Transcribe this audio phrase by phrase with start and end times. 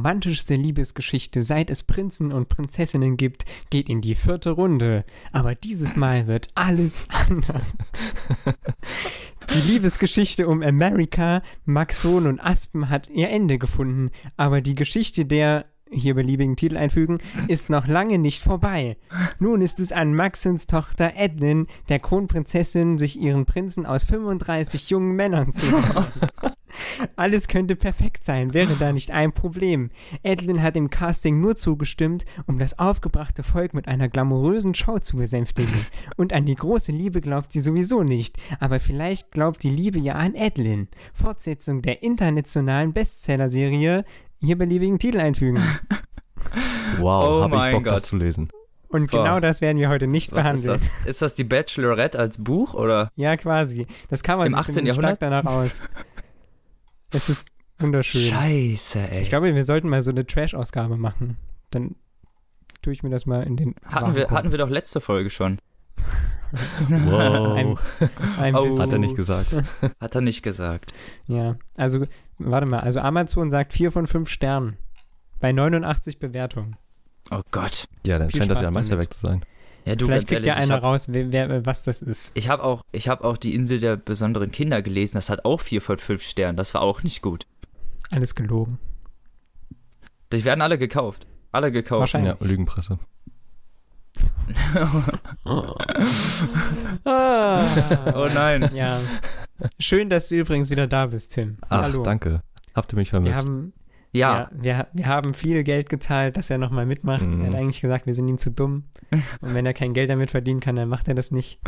[0.00, 5.04] Romantischste Liebesgeschichte, seit es Prinzen und Prinzessinnen gibt, geht in die vierte Runde.
[5.30, 7.74] Aber dieses Mal wird alles anders.
[9.52, 15.66] Die Liebesgeschichte um America, Maxon und Aspen hat ihr Ende gefunden, aber die Geschichte der
[15.90, 17.18] hier beliebigen Titel einfügen,
[17.48, 18.96] ist noch lange nicht vorbei.
[19.38, 25.16] Nun ist es an Maxons Tochter Edlin, der Kronprinzessin, sich ihren Prinzen aus 35 jungen
[25.16, 26.06] Männern zu holen.
[27.16, 29.90] Alles könnte perfekt sein, wäre da nicht ein Problem.
[30.22, 35.16] Edlin hat dem Casting nur zugestimmt, um das aufgebrachte Volk mit einer glamourösen Show zu
[35.16, 35.86] besänftigen.
[36.16, 40.14] Und an die große Liebe glaubt sie sowieso nicht, aber vielleicht glaubt die Liebe ja
[40.14, 40.88] an Edlin.
[41.12, 44.04] Fortsetzung der internationalen Bestsellerserie
[44.40, 45.62] hier beliebigen Titel einfügen.
[46.98, 48.04] Wow, Oh habe ich Bock, das Gott.
[48.06, 48.48] zu lesen.
[48.88, 49.18] Und Boah.
[49.22, 50.90] genau das werden wir heute nicht Was ist behandeln.
[50.98, 51.06] das?
[51.06, 53.12] Ist das die Bachelorette als Buch oder?
[53.14, 53.86] Ja, quasi.
[54.08, 54.74] Das kann man Im sich 18.
[54.74, 55.44] zumindest stark Jahrhundert?
[55.46, 55.80] danach aus.
[57.12, 58.22] Es ist wunderschön.
[58.30, 59.20] Scheiße, ey.
[59.22, 61.36] Ich glaube, wir sollten mal so eine Trash-Ausgabe machen.
[61.70, 61.94] Dann
[62.82, 63.74] tue ich mir das mal in den.
[63.84, 65.58] hatten, wir, hatten wir doch letzte Folge schon.
[66.88, 67.52] Wow.
[67.56, 67.78] Ein,
[68.38, 68.78] ein Oh.
[68.80, 69.54] Hat er nicht gesagt.
[70.00, 70.92] Hat er nicht gesagt.
[71.26, 72.06] Ja, also,
[72.38, 72.80] warte mal.
[72.80, 74.74] Also, Amazon sagt 4 von 5 Sternen.
[75.38, 76.76] Bei 89 Bewertungen.
[77.30, 77.86] Oh Gott.
[78.06, 79.44] Ja, dann Viel scheint das ja Spaß ein Meisterwerk zu sein.
[79.86, 82.36] Ja, du, Vielleicht kriegt ja einer hab- raus, wer, wer, was das ist.
[82.36, 85.14] Ich habe auch, ich hab auch die Insel der besonderen Kinder gelesen.
[85.16, 86.56] Das hat auch 4 von 5 Sternen.
[86.56, 87.46] Das war auch nicht gut.
[88.10, 88.78] Alles gelogen.
[90.32, 91.26] Die werden alle gekauft.
[91.52, 92.00] Alle gekauft.
[92.00, 92.34] Wahrscheinlich.
[92.40, 92.98] Ja, Lügenpresse.
[97.04, 97.64] Ah.
[98.14, 98.70] Oh nein.
[98.74, 99.00] Ja.
[99.78, 101.58] Schön, dass du übrigens wieder da bist, Tim.
[101.68, 102.02] Ach, Hallo.
[102.02, 102.42] danke.
[102.74, 103.36] Habt ihr mich Wir vermisst?
[103.48, 103.72] haben,
[104.12, 104.42] Ja.
[104.42, 104.50] ja.
[104.52, 107.22] wir, wir haben viel Geld gezahlt, dass er nochmal mitmacht.
[107.26, 107.40] Mhm.
[107.42, 108.84] Er hat eigentlich gesagt, wir sind ihm zu dumm.
[109.40, 111.60] Und wenn er kein Geld damit verdienen kann, dann macht er das nicht.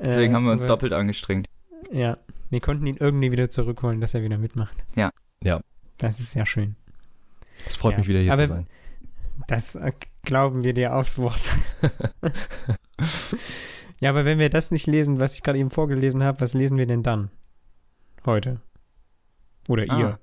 [0.00, 1.48] Deswegen Äh, haben wir uns aber- doppelt angestrengt.
[1.92, 2.18] Ja,
[2.50, 4.84] wir konnten ihn irgendwie wieder zurückholen, dass er wieder mitmacht.
[4.96, 5.10] Ja.
[5.42, 5.60] Ja.
[5.98, 6.76] Das ist sehr schön.
[7.66, 7.98] Es freut Ja.
[7.98, 8.66] mich wieder hier Aber- zu sein.
[9.46, 11.40] Das äh, glauben wir dir aufs Wort.
[14.00, 16.76] ja, aber wenn wir das nicht lesen, was ich gerade eben vorgelesen habe, was lesen
[16.78, 17.30] wir denn dann?
[18.26, 18.56] Heute.
[19.68, 19.98] Oder Ah.
[19.98, 20.18] ihr.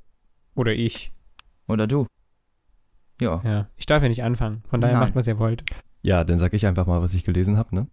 [0.55, 1.09] Oder ich.
[1.67, 2.07] Oder du.
[3.19, 3.41] Ja.
[3.43, 3.69] Ja.
[3.77, 4.63] Ich darf ja nicht anfangen.
[4.69, 5.07] Von daher Nein.
[5.07, 5.63] macht, was ihr wollt.
[6.01, 7.87] Ja, dann sag ich einfach mal, was ich gelesen habe, ne?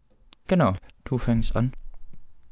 [0.48, 0.74] Genau.
[1.04, 1.72] Du fängst an.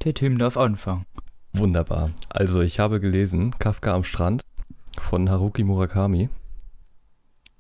[0.05, 1.05] Der Tim darf anfangen.
[1.53, 2.11] Wunderbar.
[2.31, 4.43] Also, ich habe gelesen Kafka am Strand
[4.99, 6.31] von Haruki Murakami.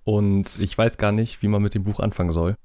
[0.04, 2.56] Und ich weiß gar nicht, wie man mit dem Buch anfangen soll,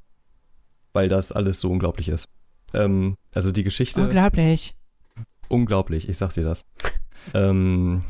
[0.93, 2.27] weil das alles so unglaublich ist.
[2.73, 4.75] Ähm, also die Geschichte, Unglaublich.
[5.49, 6.65] unglaublich, ich sag dir das.
[7.33, 8.01] ähm,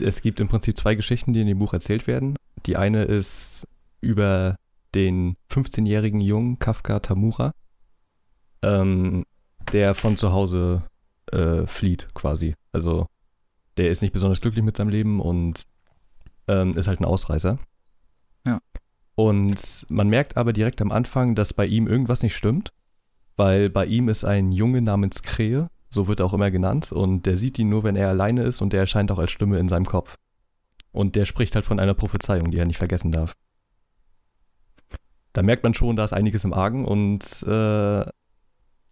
[0.00, 2.36] es gibt im Prinzip zwei Geschichten, die in dem Buch erzählt werden.
[2.66, 3.66] Die eine ist
[4.00, 4.56] über
[4.94, 7.52] den 15-jährigen Jungen Kafka Tamura,
[8.62, 9.24] ähm,
[9.72, 10.82] der von zu Hause
[11.30, 12.54] äh, flieht quasi.
[12.72, 13.06] Also
[13.76, 15.62] der ist nicht besonders glücklich mit seinem Leben und
[16.48, 17.58] ähm, ist halt ein Ausreißer.
[18.44, 18.60] Ja.
[19.14, 22.72] Und man merkt aber direkt am Anfang, dass bei ihm irgendwas nicht stimmt,
[23.36, 27.26] weil bei ihm ist ein Junge namens Krähe, so wird er auch immer genannt, und
[27.26, 29.68] der sieht ihn nur, wenn er alleine ist und der erscheint auch als Stimme in
[29.68, 30.16] seinem Kopf.
[30.90, 33.34] Und der spricht halt von einer Prophezeiung, die er nicht vergessen darf.
[35.32, 38.04] Da merkt man schon, da ist einiges im Argen und äh,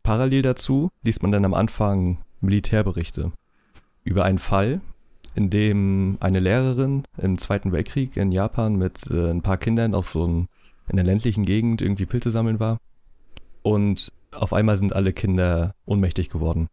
[0.02, 3.32] parallel dazu liest man dann am Anfang Militärberichte
[4.02, 4.80] über einen Fall,
[5.34, 10.10] in dem eine Lehrerin im Zweiten Weltkrieg in Japan mit äh, ein paar Kindern auf
[10.10, 10.48] so ein,
[10.88, 12.78] in der ländlichen Gegend irgendwie Pilze sammeln war.
[13.62, 16.68] Und auf einmal sind alle Kinder ohnmächtig geworden.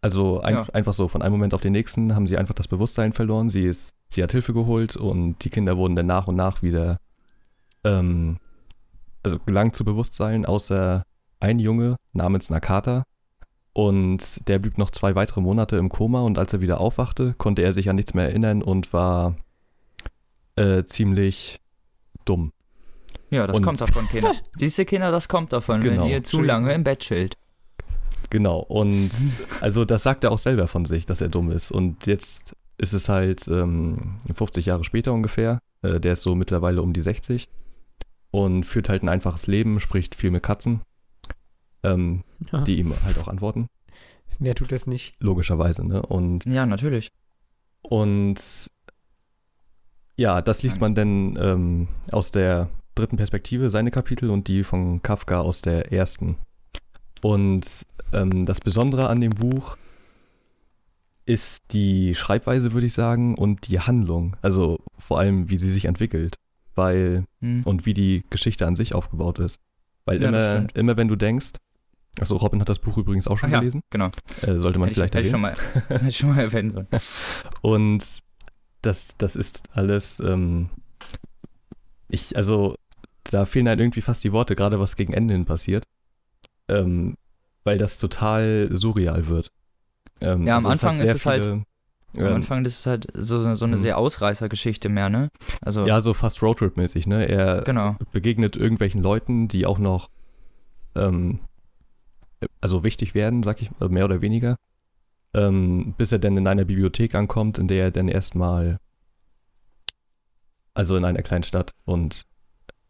[0.00, 0.66] Also ein, Ja.
[0.72, 3.50] einfach so, von einem Moment auf den nächsten haben sie einfach das Bewusstsein verloren.
[3.50, 6.98] Sie, ist, sie hat Hilfe geholt und die Kinder wurden dann nach und nach wieder,
[7.84, 8.38] ähm,
[9.24, 11.02] also gelangt zu Bewusstsein, außer
[11.40, 13.02] ein Junge namens Nakata.
[13.78, 17.62] Und der blieb noch zwei weitere Monate im Koma und als er wieder aufwachte, konnte
[17.62, 19.36] er sich an nichts mehr erinnern und war
[20.56, 21.60] äh, ziemlich
[22.24, 22.52] dumm.
[23.30, 24.32] Ja, das Und- kommt davon, Kinder.
[24.56, 26.02] Siehst du, Kinder, das kommt davon, Genau.
[26.02, 27.36] wenn ihr zu lange im Bett chillt.
[28.30, 29.10] Genau, und
[29.60, 31.70] also das sagt er auch selber von sich, dass er dumm ist.
[31.70, 35.60] Und jetzt ist es halt ähm, 50 Jahre später ungefähr.
[35.82, 37.48] Äh, der ist so mittlerweile um die 60
[38.32, 40.80] und führt halt ein einfaches Leben, spricht viel mit Katzen,
[41.82, 42.60] ähm, Ja.
[42.62, 43.68] die ihm halt auch antworten.
[44.38, 45.14] Wer tut das nicht?
[45.20, 46.02] Logischerweise, ne?
[46.02, 47.08] Und, Ja, natürlich.
[47.82, 48.36] und
[50.16, 55.00] ja, das liest man dann ähm, aus der dritten Perspektive, seine Kapitel und die von
[55.02, 56.36] Kafka aus der ersten.
[57.22, 59.76] Und ähm, das Besondere an dem Buch
[61.26, 64.36] ist die Schreibweise, würde ich sagen, und die Handlung.
[64.42, 66.34] Also vor allem, wie sie sich entwickelt.
[66.74, 67.62] Weil, Hm.
[67.64, 69.58] und wie die Geschichte an sich aufgebaut ist.
[70.04, 71.52] Weil Ja, immer, immer wenn du denkst,
[72.20, 73.82] achso, Robin hat das Buch übrigens auch schon ja, gelesen.
[73.90, 74.10] genau.
[74.42, 75.54] Äh, sollte man Hätte ich, vielleicht hätte ich erwähnen.
[75.56, 76.86] schon mal, das hätte ich schon mal erwähnen sollen.
[77.62, 78.04] Und
[78.82, 80.70] das, das ist alles, ähm,
[82.08, 82.76] ich, also,
[83.24, 85.84] da fehlen halt irgendwie fast die Worte, gerade was gegen Ende hin passiert.
[86.68, 87.16] Ähm,
[87.64, 89.50] weil das total surreal wird.
[90.20, 91.64] Ähm, Ja, am also Anfang ist es halt- viele,
[92.14, 93.80] Am ähm, Anfang, ist halt so, so eine Mhm.
[93.80, 95.28] sehr Ausreißergeschichte mehr, ne?
[95.60, 97.26] Also, Ja, so fast Roadtrip-mäßig, ne?
[97.28, 97.96] Er genau.
[98.12, 100.08] begegnet irgendwelchen Leuten, die auch noch
[100.96, 101.40] ähm,
[102.60, 104.56] also wichtig werden, sag ich, also mehr oder weniger.
[105.34, 108.78] Ähm, bis er dann in einer Bibliothek ankommt, in der er dann erstmal,
[110.74, 112.24] also in einer kleinen Stadt und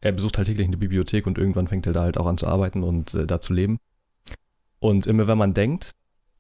[0.01, 2.47] er besucht halt täglich eine Bibliothek und irgendwann fängt er da halt auch an zu
[2.47, 3.79] arbeiten und äh, da zu leben.
[4.79, 5.91] Und immer wenn man denkt,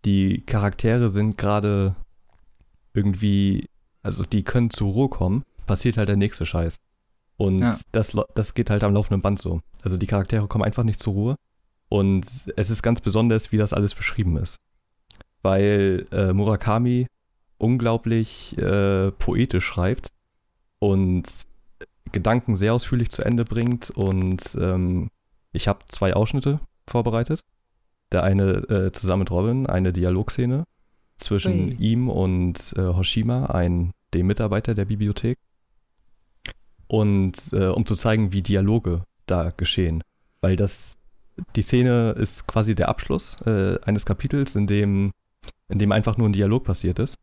[0.05, 1.97] die Charaktere sind gerade
[2.95, 3.69] irgendwie,
[4.03, 6.77] also die können zur Ruhe kommen, passiert halt der nächste Scheiß.
[7.37, 7.77] Und Ja.
[7.91, 9.61] das, das geht halt am laufenden Band so.
[9.83, 11.37] Also die Charaktere kommen einfach nicht zur Ruhe.
[11.89, 12.27] Und
[12.57, 14.57] es ist ganz besonders, wie das alles beschrieben ist.
[15.43, 17.07] Weil äh, Murakami
[17.59, 20.13] unglaublich äh, poetisch schreibt
[20.79, 21.29] und
[22.13, 23.91] Gedanken sehr ausführlich zu Ende bringt.
[23.91, 25.11] Und ähm,
[25.53, 27.41] ich habe zwei Ausschnitte vorbereitet.
[28.13, 30.65] Der eine äh, zusammen mit Robin, eine Dialogszene
[31.17, 31.77] zwischen Ui.
[31.79, 35.39] ihm und äh, Hoshima, ein, dem Mitarbeiter der Bibliothek.
[36.87, 40.03] Und äh, um zu zeigen, wie Dialoge da geschehen.
[40.41, 40.97] Weil das,
[41.57, 45.13] die Szene ist quasi der Abschluss äh, eines Kapitels, in dem,
[45.69, 47.17] in dem einfach nur ein Dialog passiert ist.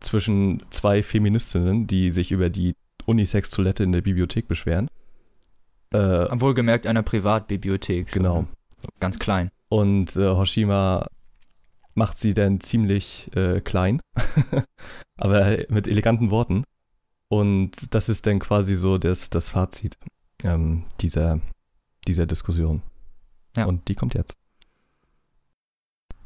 [0.00, 2.74] Zwischen zwei Feministinnen, die sich über die
[3.06, 4.88] Unisex-Toilette in der Bibliothek beschweren.
[5.90, 8.10] Äh, Wohlgemerkt einer Privatbibliothek.
[8.10, 8.46] so, genau.
[9.00, 9.50] ganz klein.
[9.68, 11.06] Und äh, Hoshima
[11.94, 14.00] macht sie dann ziemlich äh, klein,
[15.16, 16.64] aber mit eleganten Worten.
[17.28, 19.96] Und das ist dann quasi so das, das Fazit
[20.44, 21.40] ähm, dieser,
[22.06, 22.82] dieser Diskussion.
[23.56, 23.64] Ja.
[23.64, 24.38] Und die kommt jetzt.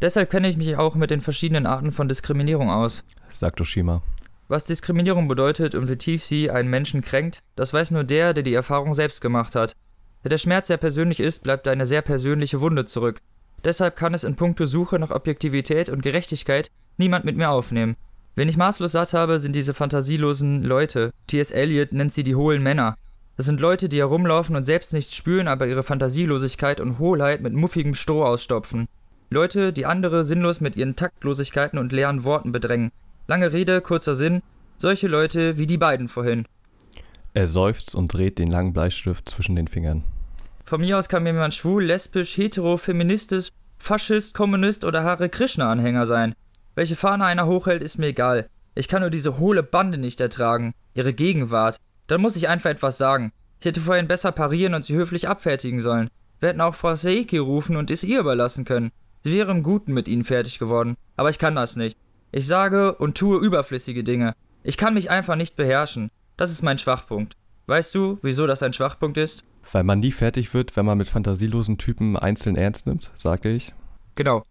[0.00, 3.04] Deshalb kenne ich mich auch mit den verschiedenen Arten von Diskriminierung aus.
[3.28, 4.02] Sagt Oshima.
[4.48, 8.42] Was Diskriminierung bedeutet und wie tief sie einen Menschen kränkt, das weiß nur der, der
[8.42, 9.76] die Erfahrung selbst gemacht hat.
[10.22, 13.20] Da der Schmerz sehr persönlich ist, bleibt eine sehr persönliche Wunde zurück.
[13.62, 17.96] Deshalb kann es in puncto Suche nach Objektivität und Gerechtigkeit niemand mit mir aufnehmen.
[18.34, 21.12] Wen ich maßlos satt habe, sind diese fantasielosen Leute.
[21.26, 21.50] T.S.
[21.50, 22.96] Eliot nennt sie die hohlen Männer.
[23.40, 27.54] Das sind Leute, die herumlaufen und selbst nichts spüren, aber ihre Fantasielosigkeit und Hohlheit mit
[27.54, 28.86] muffigem Stroh ausstopfen.
[29.30, 32.90] Leute, die andere sinnlos mit ihren Taktlosigkeiten und leeren Worten bedrängen.
[33.28, 34.42] Lange Rede, kurzer Sinn.
[34.76, 36.44] Solche Leute wie die beiden vorhin.
[37.32, 40.04] Er seufzt und dreht den langen Bleistift zwischen den Fingern.
[40.66, 43.48] Von mir aus kann mir jemand schwul, lesbisch, hetero, feministisch,
[43.78, 46.34] Faschist, Kommunist oder Hare Krishna-Anhänger sein.
[46.74, 48.50] Welche Fahne einer hochhält, ist mir egal.
[48.74, 50.74] Ich kann nur diese hohle Bande nicht ertragen.
[50.92, 51.78] Ihre Gegenwart.
[52.10, 53.30] Dann muss ich einfach etwas sagen.
[53.60, 56.08] Ich hätte vorhin besser parieren und sie höflich abfertigen sollen.
[56.40, 58.90] Wir hätten auch Frau Seiki rufen und es ihr überlassen können.
[59.22, 60.96] Sie wäre im Guten mit ihnen fertig geworden.
[61.16, 61.96] Aber ich kann das nicht.
[62.32, 64.34] Ich sage und tue überflüssige Dinge.
[64.64, 66.10] Ich kann mich einfach nicht beherrschen.
[66.36, 67.36] Das ist mein Schwachpunkt.
[67.66, 69.44] Weißt du, wieso das ein Schwachpunkt ist?
[69.70, 73.72] Weil man nie fertig wird, wenn man mit fantasielosen Typen einzeln ernst nimmt, sage ich.
[74.16, 74.44] Genau.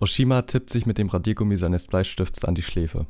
[0.00, 3.06] Oshima tippt sich mit dem Radiergummi seines Bleistifts an die Schläfe.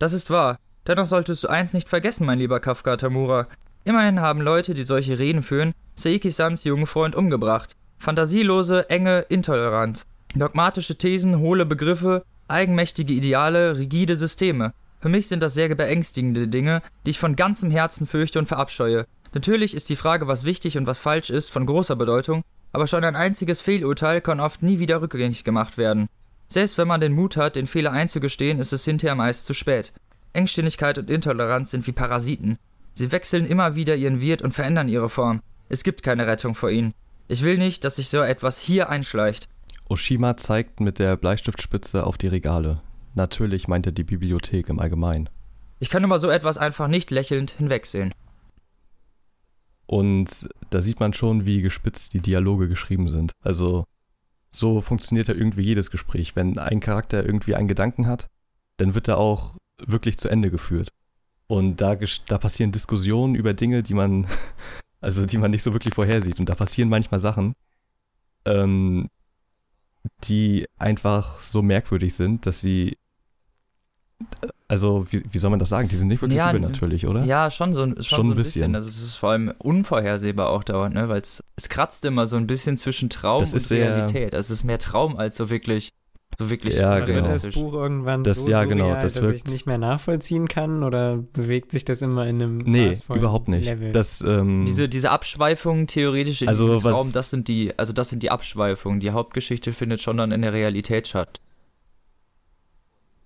[0.00, 0.58] Das ist wahr.
[0.86, 3.46] Dennoch solltest du eins nicht vergessen, mein lieber Kafka Tamura.
[3.84, 7.76] Immerhin haben Leute, die solche Reden führen, Seiki-sans jungen Freund umgebracht.
[7.98, 10.06] Fantasielose, enge Intoleranz.
[10.34, 14.72] Dogmatische Thesen, hohle Begriffe, eigenmächtige Ideale, rigide Systeme.
[15.00, 19.06] Für mich sind das sehr beängstigende Dinge, die ich von ganzem Herzen fürchte und verabscheue.
[19.32, 22.42] Natürlich ist die Frage, was wichtig und was falsch ist, von großer Bedeutung,
[22.72, 26.08] aber schon ein einziges Fehlurteil kann oft nie wieder rückgängig gemacht werden.
[26.48, 29.92] Selbst wenn man den Mut hat, den Fehler einzugestehen, ist es hinterher meist zu spät.
[30.34, 32.58] Engständigkeit und Intoleranz sind wie Parasiten.
[32.94, 35.40] Sie wechseln immer wieder ihren Wirt und verändern ihre Form.
[35.68, 36.92] Es gibt keine Rettung vor ihnen.
[37.26, 39.48] Ich will nicht, dass sich so etwas hier einschleicht.
[39.88, 42.82] Oshima zeigt mit der Bleistiftspitze auf die Regale.
[43.14, 45.28] Natürlich meint er die Bibliothek im Allgemeinen.
[45.78, 48.14] Ich kann über so etwas einfach nicht lächelnd hinwegsehen.
[49.86, 53.32] Und da sieht man schon, wie gespitzt die Dialoge geschrieben sind.
[53.42, 53.84] Also
[54.50, 56.36] so funktioniert ja irgendwie jedes Gespräch.
[56.36, 58.28] Wenn ein Charakter irgendwie einen Gedanken hat,
[58.78, 60.88] dann wird er auch wirklich zu Ende geführt.
[61.46, 61.96] Und da,
[62.28, 64.26] da passieren Diskussionen über Dinge, die man,
[65.00, 66.40] also die man nicht so wirklich vorhersieht.
[66.40, 67.54] Und da passieren manchmal Sachen,
[68.44, 69.08] ähm,
[70.24, 72.96] die einfach so merkwürdig sind, dass sie,
[74.68, 75.88] also wie, wie soll man das sagen?
[75.88, 77.24] Die sind nicht wirklich Ja, übernatürlich, oder?
[77.24, 78.72] Ja, schon so, schon Schon so ein bisschen.
[78.72, 78.74] bisschen.
[78.74, 81.08] Also es ist vor allem unvorhersehbar auch dauernd, ne?
[81.08, 84.34] Weil es kratzt immer so ein bisschen zwischen Traum Das und ist sehr- Realität.
[84.34, 85.90] Also es ist mehr Traum als so wirklich,
[86.38, 87.26] wirklich Ja, genau.
[87.26, 87.54] wird das.
[87.54, 90.82] Buch irgendwann Das- so ja, genau, surreal, das dass wirkt- ich nicht mehr nachvollziehen kann?
[90.82, 93.66] Oder bewegt sich das immer in einem Nee, überhaupt nicht.
[93.66, 93.92] Level?
[93.92, 97.92] Das, ähm, Diese, diese Abschweifungen theoretisch in Also diesem was- Traum, das sind die, also
[97.92, 99.00] das sind die Abschweifungen.
[99.00, 101.40] Die Hauptgeschichte findet schon dann in der Realität statt.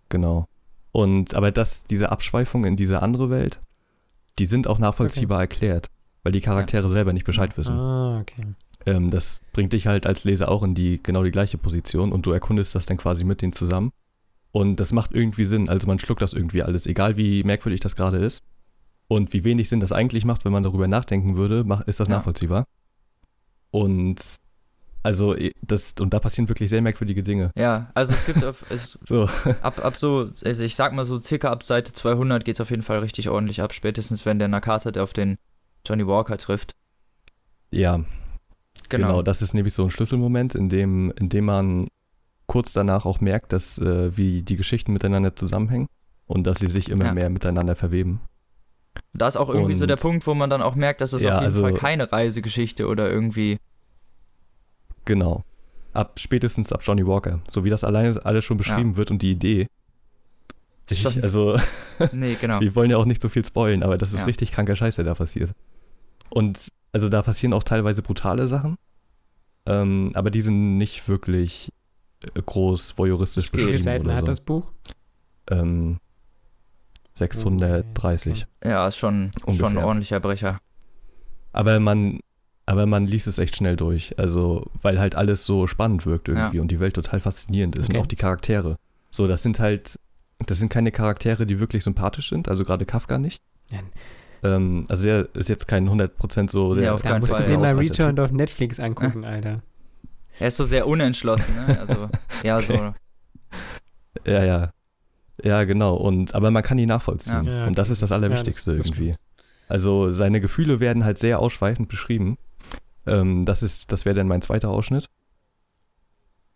[0.09, 0.47] Genau.
[0.93, 3.61] Und aber das, diese Abschweifung in diese andere Welt,
[4.39, 5.89] die sind auch nachvollziehbar erklärt,
[6.23, 7.75] weil die Charaktere selber nicht Bescheid wissen.
[7.75, 8.45] Ah, okay.
[8.89, 12.27] Ähm, das bringt dich halt als Leser auch in die genau die gleiche Position und
[12.27, 13.91] du erkundest das dann quasi mit denen zusammen.
[14.53, 15.69] Und das macht irgendwie Sinn.
[15.69, 18.43] Also man schluckt das irgendwie alles, egal wie merkwürdig das gerade ist.
[19.07, 22.17] Und wie wenig Sinn das eigentlich macht, wenn man darüber nachdenken würde, ist das Ja.
[22.17, 22.65] nachvollziehbar.
[23.71, 24.17] Und
[25.03, 27.51] also das, und da passieren wirklich sehr merkwürdige Dinge.
[27.57, 29.29] Ja, also es gibt auf, es, So,
[29.63, 32.83] ab, ab so, also ich sag mal so circa ab Seite 200 geht's auf jeden
[32.83, 35.37] Fall richtig ordentlich ab, spätestens wenn der Nakata, der auf den
[35.87, 36.75] Johnny Walker trifft.
[37.71, 38.01] ja,
[38.89, 39.07] genau.
[39.09, 39.23] Genau.
[39.23, 41.89] Das ist nämlich so ein Schlüsselmoment, in dem, in dem man
[42.47, 45.89] kurz danach auch merkt, dass äh, wie die Geschichten miteinander zusammenhängen
[46.27, 47.15] und dass sie sich immer Ja.
[47.15, 48.21] mehr miteinander verweben.
[49.13, 51.23] Da ist auch irgendwie so Und- der Punkt, wo man dann auch merkt, dass es
[51.23, 53.59] Ja, auf jeden also- Fall keine Reisegeschichte oder irgendwie.
[55.05, 55.45] Genau.
[55.95, 57.41] Ab spätestens ab Johnny Walker.
[57.49, 59.67] So wie das alleine alles schon beschrieben wird und die Idee.
[60.91, 61.59] Ich, schon- also,
[62.13, 62.61] Nee, genau.
[62.61, 64.25] wir wollen ja auch nicht so viel spoilen, aber das ist Ja.
[64.27, 65.53] richtig kranker Scheiß, der da passiert.
[66.31, 68.77] Und also da passieren auch teilweise brutale Sachen,
[69.67, 71.73] ähm, aber die sind nicht wirklich
[72.35, 73.61] äh, groß voyeuristisch Es geht.
[73.61, 74.27] Wie viele beschrieben Seiten oder hat so.
[74.27, 74.73] das Buch?
[75.51, 75.99] Ähm,
[77.13, 78.47] 630.
[78.65, 80.59] Ja, ist schon, schon ein ordentlicher Brecher.
[81.53, 82.21] Aber man,
[82.67, 84.19] aber man liest es echt schnell durch.
[84.19, 86.63] Also, weil halt alles so spannend wirkt irgendwie Ja.
[86.63, 87.97] und die Welt total faszinierend ist Okay.
[87.99, 88.77] und auch die Charaktere.
[89.11, 89.99] So, das sind halt,
[90.47, 93.43] das sind keine Charaktere, die wirklich sympathisch sind, also gerade Kafka nicht.
[93.71, 93.79] Ja.
[94.43, 96.85] Ähm, also der ist jetzt kein 100% so der.
[96.85, 97.75] Ja, auf Da keinen musst Fall, du dir ja.
[97.75, 99.63] mal Returned auf Netflix angucken, Alter.
[100.39, 101.79] Er ist so sehr unentschlossen, ne?
[101.81, 102.09] Also,
[102.45, 102.95] ja, so.
[104.25, 104.73] Ja, ja.
[105.43, 105.95] Ja, genau.
[105.97, 107.45] Und, aber man kann ihn nachvollziehen.
[107.45, 107.53] Ja.
[107.61, 107.93] Ja, Und das okay.
[107.95, 109.17] ist das Allerwichtigste Ja, das- das irgendwie.
[109.69, 112.39] Also seine Gefühle werden halt sehr ausschweifend beschrieben.
[113.07, 115.11] Ähm, das ist, das wäre dann mein zweiter Ausschnitt.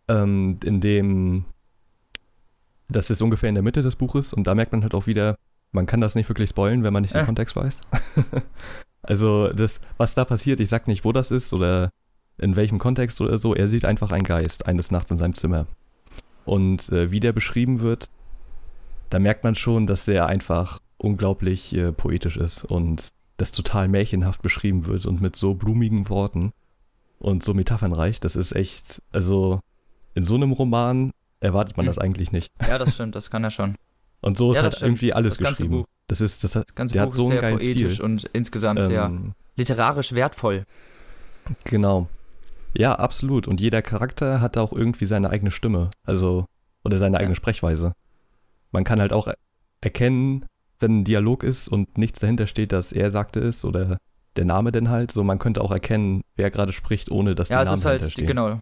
[0.09, 1.45] Ähm, in dem,
[2.89, 5.37] das ist ungefähr in der Mitte des Buches und da merkt man halt auch wieder,
[5.73, 7.27] man kann das nicht wirklich spoilen, wenn man nicht den Äh.
[7.27, 7.81] Kontext weiß.
[9.03, 11.91] also das, was da passiert, ich sag nicht, wo das ist oder
[12.39, 15.67] in welchem Kontext oder so, er sieht einfach einen Geist eines Nachts in seinem Zimmer.
[16.45, 18.09] Und äh, wie der beschrieben wird,
[19.11, 24.43] da merkt man schon, dass er einfach unglaublich äh, poetisch ist und das total märchenhaft
[24.43, 26.53] beschrieben wird und mit so blumigen Worten
[27.19, 28.21] und so metaphernreich.
[28.21, 29.61] Das ist echt, also
[30.15, 31.11] in so einem Roman
[31.41, 31.91] erwartet man Hm.
[31.91, 32.49] das eigentlich nicht.
[32.67, 33.77] Ja, das stimmt, das kann er schon.
[34.23, 34.89] Und so ist Ja, das halt stimmt.
[34.93, 35.71] irgendwie alles Das geschrieben.
[35.81, 35.87] Buch.
[36.07, 38.05] Das ist, das hat, Das ganze der Buch hat so ist einen sehr poetisch Stil.
[38.05, 40.65] und insgesamt sehr Ähm, literarisch wertvoll.
[41.65, 42.09] Genau.
[42.75, 43.47] Ja, absolut.
[43.49, 45.91] Und jeder Charakter hat auch irgendwie seine eigene Stimme.
[46.07, 46.47] Also,
[46.85, 47.21] oder seine Ja.
[47.21, 47.93] eigene Sprechweise.
[48.71, 49.37] Man kann halt auch er-
[49.81, 50.47] erkennen,
[50.81, 53.99] wenn ein Dialog ist und nichts dahinter steht, dass er sagte es oder
[54.37, 55.11] der Name denn halt.
[55.13, 57.85] So, man könnte auch erkennen, wer gerade spricht, ohne dass Ja, die es Namen ist
[57.85, 58.27] dahinter halt, stehen.
[58.27, 58.61] genau,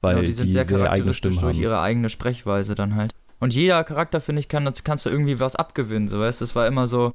[0.00, 1.62] weil genau, die sind sehr eigene charakteristisch durch haben.
[1.62, 3.12] ihre eigene Sprechweise dann halt.
[3.42, 6.54] Und jeder Charakter, finde ich, kann, kannst du irgendwie was abgewinnen, so weißt du, es
[6.54, 7.10] war immer so,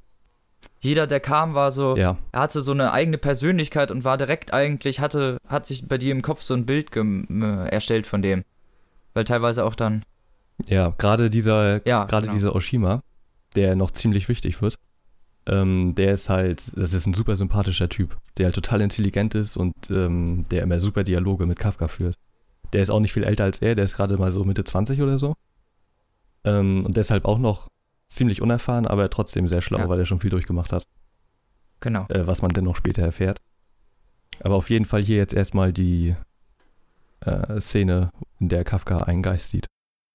[0.82, 4.54] jeder, der kam, war so, Ja, er hatte so eine eigene Persönlichkeit und war direkt
[4.54, 8.44] eigentlich, hatte, hat sich bei dir im Kopf so ein Bild äh, erstellt von dem.
[9.14, 10.04] Weil teilweise auch dann,
[10.66, 12.34] ja, gerade dieser, ja, gerade genau.
[12.34, 13.04] dieser Oshima,
[13.56, 14.76] der noch ziemlich wichtig wird,
[15.48, 19.56] ähm, der ist halt, das ist ein super sympathischer Typ, der halt total intelligent ist
[19.56, 22.18] und ähm, der immer super Dialoge mit Kafka führt.
[22.74, 25.02] Der ist auch nicht viel älter als er, der ist gerade mal so Mitte 20
[25.02, 25.34] oder so.
[26.48, 27.68] Ähm, und deshalb auch noch
[28.08, 29.90] ziemlich unerfahren, aber trotzdem sehr schlau, Ja.
[29.90, 30.88] weil er schon viel durchgemacht hat,
[31.82, 32.06] Genau.
[32.10, 33.40] äh, was man dennoch später erfährt.
[34.40, 36.16] Aber auf jeden Fall hier jetzt erstmal die
[37.22, 39.66] äh, Szene, in der Kafka einen Geist sieht.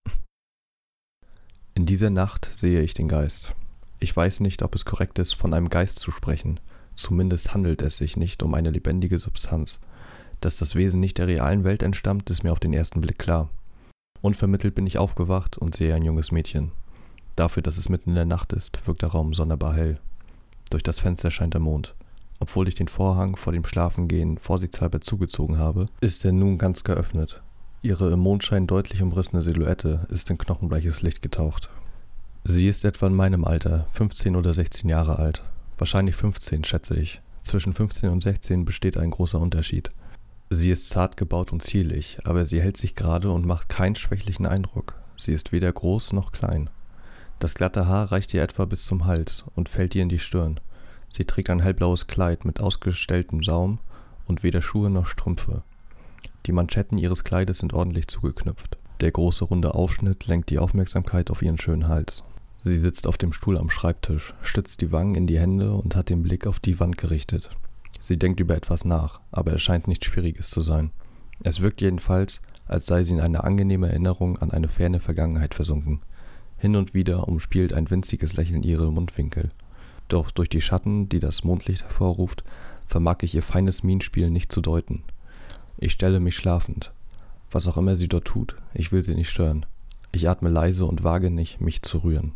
[1.75, 3.55] In dieser Nacht sehe ich den Geist.
[3.99, 6.61] Ich weiß nicht, ob es korrekt ist, von einem Geist zu sprechen.
[6.95, 9.81] Zumindest handelt es sich nicht um eine lebendige Substanz.
[10.41, 13.49] Dass das Wesen nicht der realen Welt entstammt, ist mir auf den ersten Blick klar.
[14.23, 16.71] Unvermittelt bin ich aufgewacht und sehe ein junges Mädchen.
[17.35, 19.99] Dafür, dass es mitten in der Nacht ist, wirkt der Raum sonderbar hell.
[20.71, 21.95] Durch das Fenster scheint der Mond.
[22.39, 27.43] Obwohl ich den Vorhang vor dem Schlafengehen vorsichtshalber zugezogen habe, ist er nun ganz geöffnet.
[27.83, 31.69] Ihre im Mondschein deutlich umrissene Silhouette ist in knochenbleiches Licht getaucht.
[32.45, 35.43] Sie ist etwa in meinem Alter, 15 oder 16 Jahre alt.
[35.79, 37.21] Wahrscheinlich 15, schätze ich.
[37.43, 39.91] Zwischen 15 und 16 besteht ein großer Unterschied.
[40.55, 44.45] Sie ist zart gebaut und zierlich, aber sie hält sich gerade und macht keinen schwächlichen
[44.45, 45.01] Eindruck.
[45.17, 46.69] Sie ist weder groß noch klein.
[47.39, 50.61] Das glatte Haar reicht ihr etwa bis zum Hals und fällt ihr in die Stirn.
[51.09, 53.79] Sie trägt ein hellblaues Kleid mit ausgestelltem Saum
[54.27, 55.63] und weder Schuhe noch Strümpfe.
[56.45, 58.77] Die Manschetten ihres Kleides sind ordentlich zugeknüpft.
[59.01, 62.25] Der große runde Aufschnitt lenkt die Aufmerksamkeit auf ihren schönen Hals.
[62.59, 66.11] Sie sitzt auf dem Stuhl am Schreibtisch, stützt die Wangen in die Hände und hat
[66.11, 67.49] den Blick auf die Wand gerichtet.
[68.03, 70.91] Sie denkt über etwas nach, aber es scheint nichts Schwieriges zu sein.
[71.45, 76.01] Es wirkt jedenfalls, als sei sie in eine angenehme Erinnerung an eine ferne Vergangenheit versunken.
[76.59, 79.51] Hin und wieder umspielt ein winziges Lächeln ihre Mundwinkel.
[80.09, 82.43] Doch durch die Schatten, die das Mondlicht hervorruft,
[82.89, 85.05] vermag ich ihr feines Mienspiel nicht zu deuten.
[85.79, 86.93] Ich stelle mich schlafend.
[87.53, 89.65] Was auch immer sie dort tut, ich will sie nicht stören.
[90.11, 92.33] Ich atme leise und wage nicht, mich zu rühren.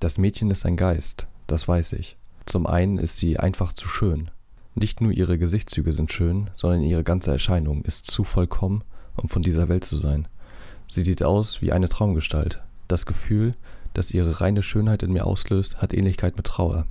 [0.00, 2.16] Das Mädchen ist ein Geist, das weiß ich.
[2.46, 4.30] Zum einen ist sie einfach zu schön.
[4.80, 8.84] Nicht nur ihre Gesichtszüge sind schön, sondern ihre ganze Erscheinung ist zu vollkommen,
[9.16, 10.28] um von dieser Welt zu sein.
[10.86, 12.62] Sie sieht aus wie eine Traumgestalt.
[12.86, 13.56] Das Gefühl,
[13.94, 16.86] das ihre reine Schönheit in mir auslöst, hat Ähnlichkeit mit Trauer.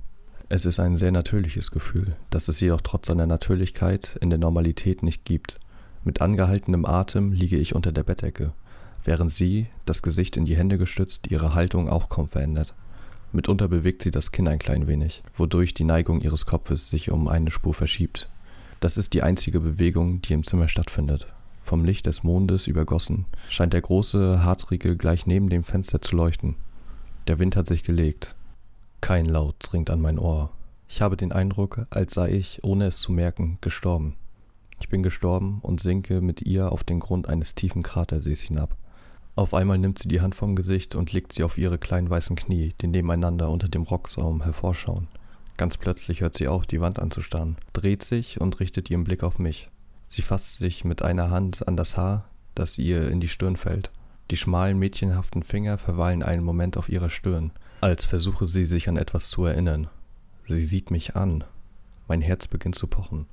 [0.50, 5.02] Es ist ein sehr natürliches Gefühl, das es jedoch trotz seiner Natürlichkeit in der Normalität
[5.02, 5.58] nicht gibt.
[6.04, 8.52] Mit angehaltenem Atem liege ich unter der Bettdecke,
[9.02, 12.74] während sie, das Gesicht in die Hände gestützt, ihre Haltung auch kaum verändert.
[13.32, 17.28] Mitunter bewegt sie das Kinn ein klein wenig, wodurch die Neigung ihres Kopfes sich um
[17.28, 18.28] eine Spur verschiebt.
[18.80, 21.26] Das ist die einzige Bewegung, die im Zimmer stattfindet.
[21.62, 26.54] Vom Licht des Mondes übergossen, scheint der große Hartriegel gleich neben dem Fenster zu leuchten.
[27.26, 28.36] Der Wind hat sich gelegt.
[29.02, 30.50] Kein Laut dringt an mein Ohr.
[30.88, 34.16] Ich habe den Eindruck, als sei ich, ohne es zu merken, gestorben.
[34.80, 38.76] Ich bin gestorben und sinke mit ihr auf den Grund eines tiefen Kratersees hinab.
[39.38, 42.34] Auf einmal nimmt sie die Hand vom Gesicht und legt sie auf ihre kleinen weißen
[42.34, 45.06] Knie, die nebeneinander unter dem Rocksaum hervorschauen.
[45.56, 49.38] Ganz plötzlich hört sie auf, die Wand anzustarren, dreht sich und richtet ihren Blick auf
[49.38, 49.70] mich.
[50.06, 53.92] Sie fasst sich mit einer Hand an das Haar, das ihr in die Stirn fällt.
[54.32, 58.96] Die schmalen, mädchenhaften Finger verweilen einen Moment auf ihrer Stirn, als versuche sie sich an
[58.96, 59.86] etwas zu erinnern.
[60.48, 61.44] Sie sieht mich an.
[62.08, 63.26] Mein Herz beginnt zu pochen.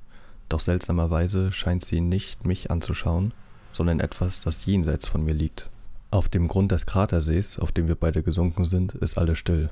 [0.48, 3.34] Doch seltsamerweise scheint sie nicht mich anzuschauen,
[3.72, 5.68] sondern etwas, das jenseits von mir liegt.
[6.10, 9.70] Auf dem Grund des Kratersees, auf dem wir beide gesunken sind, ist alles still.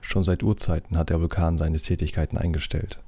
[0.00, 3.00] Schon seit Urzeiten hat der Vulkan seine Tätigkeiten eingestellt.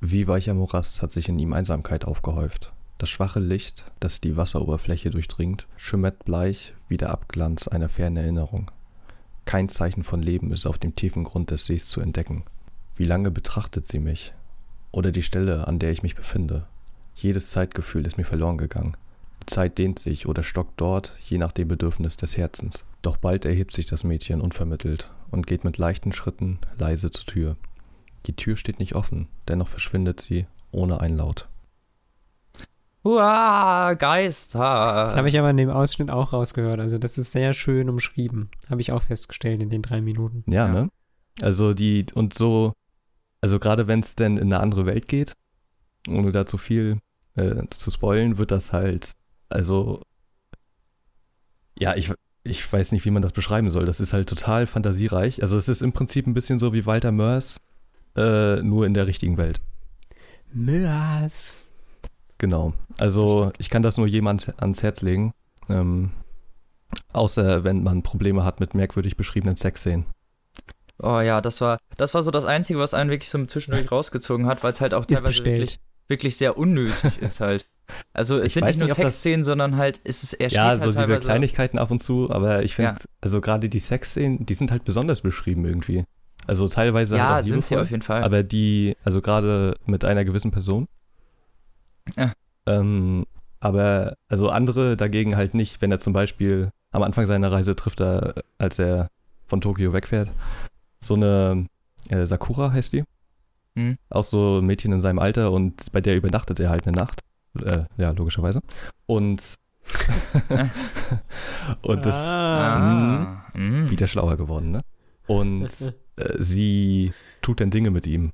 [0.00, 2.72] Wie weicher Morast hat sich in ihm Einsamkeit aufgehäuft.
[2.98, 8.70] Das schwache Licht, das die Wasseroberfläche durchdringt, schimmert bleich wie der Abglanz einer fernen Erinnerung.
[9.44, 12.44] Kein Zeichen von Leben ist auf dem tiefen Grund des Sees zu entdecken.
[12.96, 14.32] Wie lange betrachtet sie mich?
[14.90, 16.66] Oder die Stelle, an der ich mich befinde?
[17.14, 18.96] Jedes Zeitgefühl ist mir verloren gegangen.
[19.46, 22.84] Zeit dehnt sich oder stockt dort, je nach dem Bedürfnis des Herzens.
[23.02, 27.56] Doch bald erhebt sich das Mädchen unvermittelt und geht mit leichten Schritten leise zur Tür.
[28.26, 31.48] Die Tür steht nicht offen, dennoch verschwindet sie ohne ein Laut.
[33.04, 34.58] Hurra, Geister.
[34.58, 36.80] Das habe ich aber in dem Ausschnitt auch rausgehört.
[36.80, 38.50] Also das ist sehr schön umschrieben.
[38.68, 40.42] Habe ich auch festgestellt in den drei Minuten.
[40.50, 40.72] Ja, Ja.
[40.72, 40.88] ne?
[41.40, 42.72] Also die, und so,
[43.42, 45.34] also gerade wenn es denn in eine andere Welt geht,
[46.08, 46.98] ohne da zu viel
[47.36, 49.12] äh, zu spoilen, wird das halt,
[49.48, 50.02] also,
[51.78, 52.12] ja, ich,
[52.44, 53.84] ich weiß nicht, wie man das beschreiben soll.
[53.84, 55.42] Das ist halt total fantasiereich.
[55.42, 57.60] Also es ist im Prinzip ein bisschen so wie Walter Mörs,
[58.16, 59.60] äh, nur in der richtigen Welt.
[60.52, 61.56] Möas.
[62.38, 62.74] Genau.
[62.98, 65.32] Also ich kann das nur jemand ans Herz legen.
[65.68, 66.12] Ähm,
[67.12, 70.06] außer wenn man Probleme hat mit merkwürdig beschriebenen Sexszenen.
[70.98, 74.46] Oh ja, das war, das war so das Einzige, was einen wirklich so zwischendurch rausgezogen
[74.46, 75.78] hat, weil es halt auch teilweise wirklich,
[76.08, 77.66] wirklich sehr unnötig ist halt.
[78.12, 80.68] Also es Ich sind weiß nicht nur Sexszenen, sondern halt, es ist, er steht Ja,
[80.68, 83.06] halt so diese Kleinigkeiten ab und zu, aber ich finde, Ja.
[83.20, 86.04] also gerade die Sexszenen, die sind halt besonders beschrieben irgendwie.
[86.46, 88.22] Also teilweise Ja, halt auch sind sie auf jeden Fall.
[88.22, 90.86] aber die, also gerade mit einer gewissen Person.
[92.16, 92.32] Ja.
[92.66, 93.26] Ähm,
[93.60, 98.00] aber also andere dagegen halt nicht, wenn er zum Beispiel am Anfang seiner Reise trifft
[98.00, 99.08] er, als er
[99.46, 100.30] von Tokio wegfährt,
[101.00, 101.66] so eine
[102.08, 103.04] äh, Sakura heißt die.
[103.76, 103.98] Hm.
[104.08, 107.20] Auch so ein Mädchen in seinem Alter und bei der übernachtet er halt eine Nacht.
[107.62, 108.60] Äh, ja, logischerweise.
[109.06, 109.42] Und
[111.82, 113.42] und das Ah.
[113.54, 113.90] ah, mm.
[113.90, 114.80] wieder schlauer geworden, ne?
[115.26, 115.64] Und
[116.16, 118.32] äh, sie tut dann Dinge mit ihm.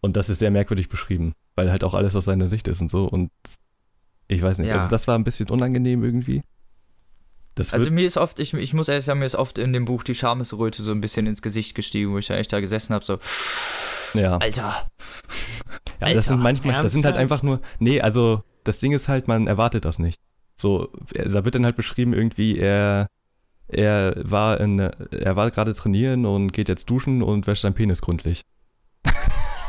[0.00, 2.90] Und das ist sehr merkwürdig beschrieben, weil halt auch alles aus seiner Sicht ist und
[2.90, 3.04] so.
[3.06, 3.30] Und
[4.28, 4.74] ich weiß nicht, Ja.
[4.74, 6.42] also das war ein bisschen unangenehm irgendwie.
[7.54, 9.84] Das Also mir ist oft, ich, ich muss ehrlich sagen, mir ist oft in dem
[9.84, 12.94] Buch die Schamesröte so ein bisschen ins Gesicht gestiegen, wo ich da echt da gesessen
[12.94, 13.18] habe, so,
[14.14, 14.88] ja, Alter.
[16.00, 17.42] ja, das sind Alter, manchmal, das sind halt ernsthaft?
[17.42, 20.20] einfach nur, nee, also das Ding ist halt, man erwartet das nicht.
[20.56, 23.08] So, er- da wird dann halt beschrieben irgendwie, er,
[23.68, 28.00] er war in, er war gerade trainieren und geht jetzt duschen und wäscht seinen Penis
[28.02, 28.42] gründlich.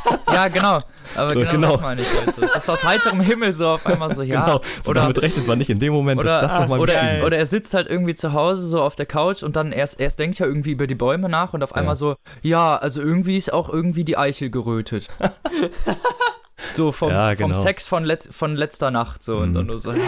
[0.31, 0.81] Ja, genau.
[1.15, 1.71] Aber So, genau, genau.
[1.71, 2.07] das meine ich.
[2.25, 2.41] Also.
[2.43, 4.45] Es ist aus heiterem Himmel so auf einmal so, ja.
[4.45, 6.93] genau, so oder- damit rechnet man nicht in dem Moment, Oder, dass das nochmal oder,
[7.25, 10.19] oder er sitzt halt irgendwie zu Hause so auf der Couch und dann erst, erst
[10.19, 11.95] denkt er irgendwie über die Bäume nach und auf einmal Ja.
[11.95, 15.07] so, ja, also irgendwie ist auch irgendwie die Eichel gerötet.
[16.73, 17.61] so vom, Ja, vom genau.
[17.61, 19.53] Sex von, letz, von letzter Nacht so und Mhm.
[19.55, 19.99] dann nur so, hä?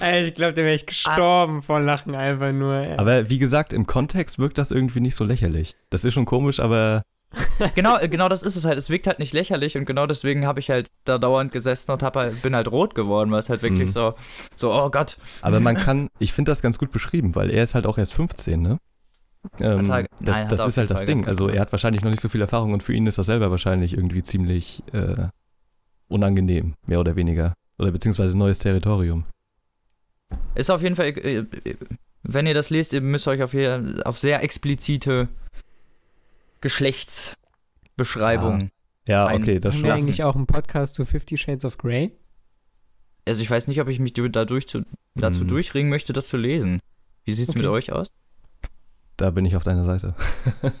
[0.00, 2.74] Ey, ich glaube, da wäre ich gestorben vor Lachen einfach nur.
[2.74, 2.96] ey.
[2.98, 5.76] Aber wie gesagt, im Kontext wirkt das irgendwie nicht so lächerlich.
[5.90, 7.02] Das ist schon komisch, aber
[7.74, 8.78] Genau, äh, genau das ist es halt.
[8.78, 12.02] Es wirkt halt nicht lächerlich und genau deswegen habe ich halt da dauernd gesessen und
[12.02, 13.92] hab halt, bin halt rot geworden, weil es halt wirklich Mhm.
[13.92, 14.14] so,
[14.56, 15.16] so, oh Gott.
[15.42, 18.14] Aber man kann, ich finde das ganz gut beschrieben, weil er ist halt auch erst
[18.14, 18.78] 15, ne?
[19.60, 21.26] Ähm, er- das nein, das ist halt jeden das Fall Ding.
[21.26, 23.50] Also er hat wahrscheinlich noch nicht so viel Erfahrung und für ihn ist das selber
[23.50, 25.28] wahrscheinlich irgendwie ziemlich äh,
[26.08, 27.54] unangenehm, mehr oder weniger.
[27.78, 29.24] Oder beziehungsweise neues Territorium.
[30.54, 31.46] Ist auf jeden Fall, äh, äh,
[32.22, 33.54] wenn ihr das lest, ihr müsst euch auf,
[34.04, 35.28] auf sehr explizite
[36.60, 38.70] Geschlechtsbeschreibungen.
[39.08, 39.84] Ja, Ein- okay, das schon.
[39.84, 42.12] wir eigentlich auch einen Podcast zu Fifty Shades of Grey?
[43.26, 44.82] Also ich weiß nicht, ob ich mich dadurch zu,
[45.14, 45.48] dazu Mhm.
[45.48, 46.80] durchringen möchte, das zu lesen.
[47.24, 47.74] Wie sieht's mit Okay.
[47.74, 48.12] euch aus?
[49.16, 50.14] Da bin ich auf deiner Seite.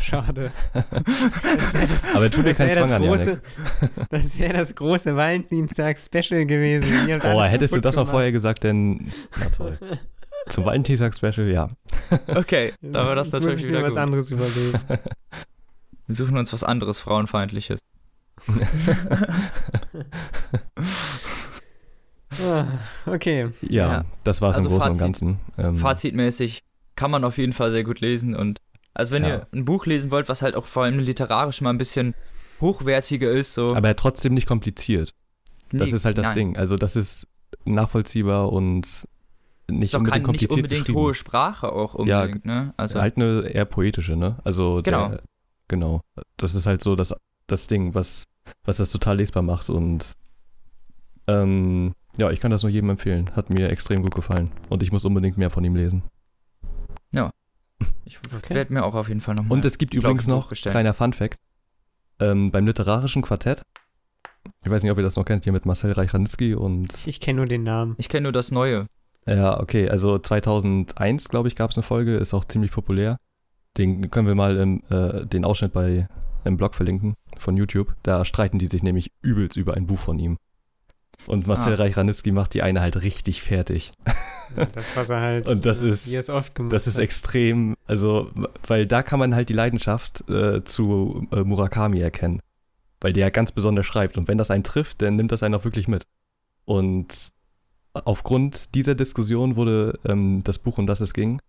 [0.00, 0.52] Schade.
[0.72, 3.08] Das wäre das, Aber tu dir keinen Zwang an, Janik.
[3.08, 3.42] große,
[4.10, 6.92] das, wär das große Valentinstag-Special gewesen.
[7.24, 8.12] Oh, hättest du das mal gemacht.
[8.14, 9.10] vorher gesagt, denn.
[9.38, 9.76] Na toll.
[10.48, 11.68] Zum Valentinstag-Special, ja.
[12.34, 13.98] Okay, dann war das Jetzt muss natürlich ich mir wieder was gut.
[14.02, 14.78] anderes überlegen.
[16.06, 17.80] Wir suchen uns was anderes Frauenfeindliches.
[22.44, 22.66] Ah,
[23.06, 23.50] okay.
[23.62, 24.04] Ja, Ja.
[24.24, 25.20] das war es Also im Großen und Fazit.
[25.20, 25.40] Ganzen.
[25.56, 26.64] Ähm, Fazitmäßig
[26.96, 28.58] kann man auf jeden Fall sehr gut lesen und
[28.92, 29.28] also wenn Ja.
[29.28, 32.14] ihr ein Buch lesen wollt, was halt auch vor allem literarisch mal ein bisschen
[32.60, 33.74] hochwertiger ist, so.
[33.74, 35.14] Aber trotzdem nicht kompliziert.
[35.72, 36.34] Das Nee, ist halt das nein.
[36.34, 36.56] Ding.
[36.56, 37.26] Also, das ist
[37.64, 39.06] nachvollziehbar und
[39.70, 42.74] nicht unbedingt kein, nicht kompliziert unbedingt hohe Sprache auch unbedingt, ne?
[42.76, 44.38] Also halt eine eher poetische, ne?
[44.44, 45.08] Also Genau.
[45.08, 45.22] Der,
[45.68, 46.00] genau.
[46.36, 47.14] Das ist halt so das,
[47.46, 48.26] das Ding, was,
[48.64, 50.14] was das total lesbar macht und
[51.26, 53.30] ähm, ja, ich kann das nur jedem empfehlen.
[53.34, 56.02] Hat mir extrem gut gefallen und ich muss unbedingt mehr von ihm lesen.
[58.04, 58.54] ich Okay.
[58.54, 59.52] werde mir auch auf jeden Fall nochmal.
[59.58, 61.38] Und es gibt übrigens noch, kleiner Fun-Fact,
[62.20, 63.62] ähm, beim literarischen Quartett,
[64.62, 67.38] ich weiß nicht, ob ihr das noch kennt, hier mit Marcel Reich-Ranitzky und Ich kenne
[67.38, 67.94] nur den Namen.
[67.98, 68.86] Ich kenne nur das Neue.
[69.26, 73.16] Ja, okay, also 2001, glaube ich, gab es eine Folge, ist auch ziemlich populär.
[73.78, 76.08] Den können wir mal im, äh, den Ausschnitt bei
[76.44, 77.94] im Blog verlinken von YouTube.
[78.02, 80.36] Da streiten die sich nämlich übelst über ein Buch von ihm.
[81.26, 81.76] Und Marcel Ah.
[81.76, 83.92] Reich-Ranitzky macht die eine halt richtig fertig.
[84.74, 86.96] Das, was er halt, Und das äh, ist- wie er es oft gemacht Das ist
[86.96, 87.02] hat.
[87.04, 88.30] extrem, also,
[88.66, 92.40] weil da kann man halt die Leidenschaft äh, zu äh, Murakami erkennen.
[93.00, 94.18] Weil der ganz besonders schreibt.
[94.18, 96.02] Und wenn das einen trifft, dann nimmt das einen auch wirklich mit.
[96.66, 97.30] Und
[97.94, 101.40] aufgrund dieser Diskussion wurde ähm, das Buch, um das es ging,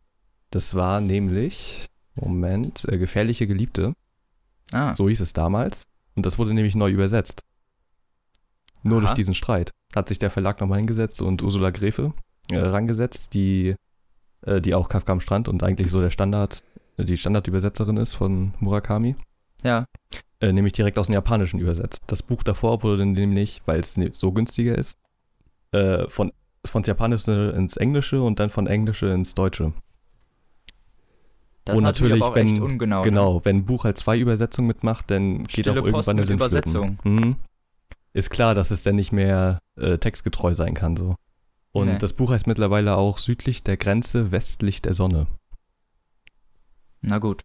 [0.51, 3.93] das war nämlich, Moment, äh, Gefährliche Geliebte.
[4.71, 5.87] Ah, So hieß es damals.
[6.15, 7.41] Und das wurde nämlich neu übersetzt.
[8.83, 9.07] Nur Aha.
[9.07, 12.13] durch diesen Streit hat sich der Verlag nochmal hingesetzt und Ursula Gräfe
[12.51, 13.75] äh, rangesetzt, die,
[14.45, 16.63] äh, die auch Kafka am Strand und eigentlich so der Standard,
[16.97, 19.15] die Standardübersetzerin ist von Murakami,
[19.63, 19.85] ja.
[20.39, 22.03] äh, nämlich direkt aus dem Japanischen übersetzt.
[22.07, 24.97] Das Buch davor wurde nämlich, weil es ne- so günstiger ist,
[25.75, 26.31] äh, von
[26.65, 29.73] von Japanische ins Englische und dann von Englische ins Deutsche.
[31.63, 32.99] Das Und ist natürlich auch wenn- echt ungenau.
[32.99, 33.03] ne?
[33.09, 36.25] Genau, wenn ein Buch halt zwei Übersetzungen mitmacht, dann geht Stille auch Post irgendwann eine
[36.25, 36.99] Sinnflöten.
[37.03, 37.35] Mhm.
[38.13, 41.15] Ist klar, dass es dann nicht mehr äh, textgetreu sein kann so.
[41.71, 41.97] Und Nee.
[41.97, 45.27] das Buch heißt mittlerweile auch südlich der Grenze, westlich der Sonne.
[47.01, 47.41] Na gut.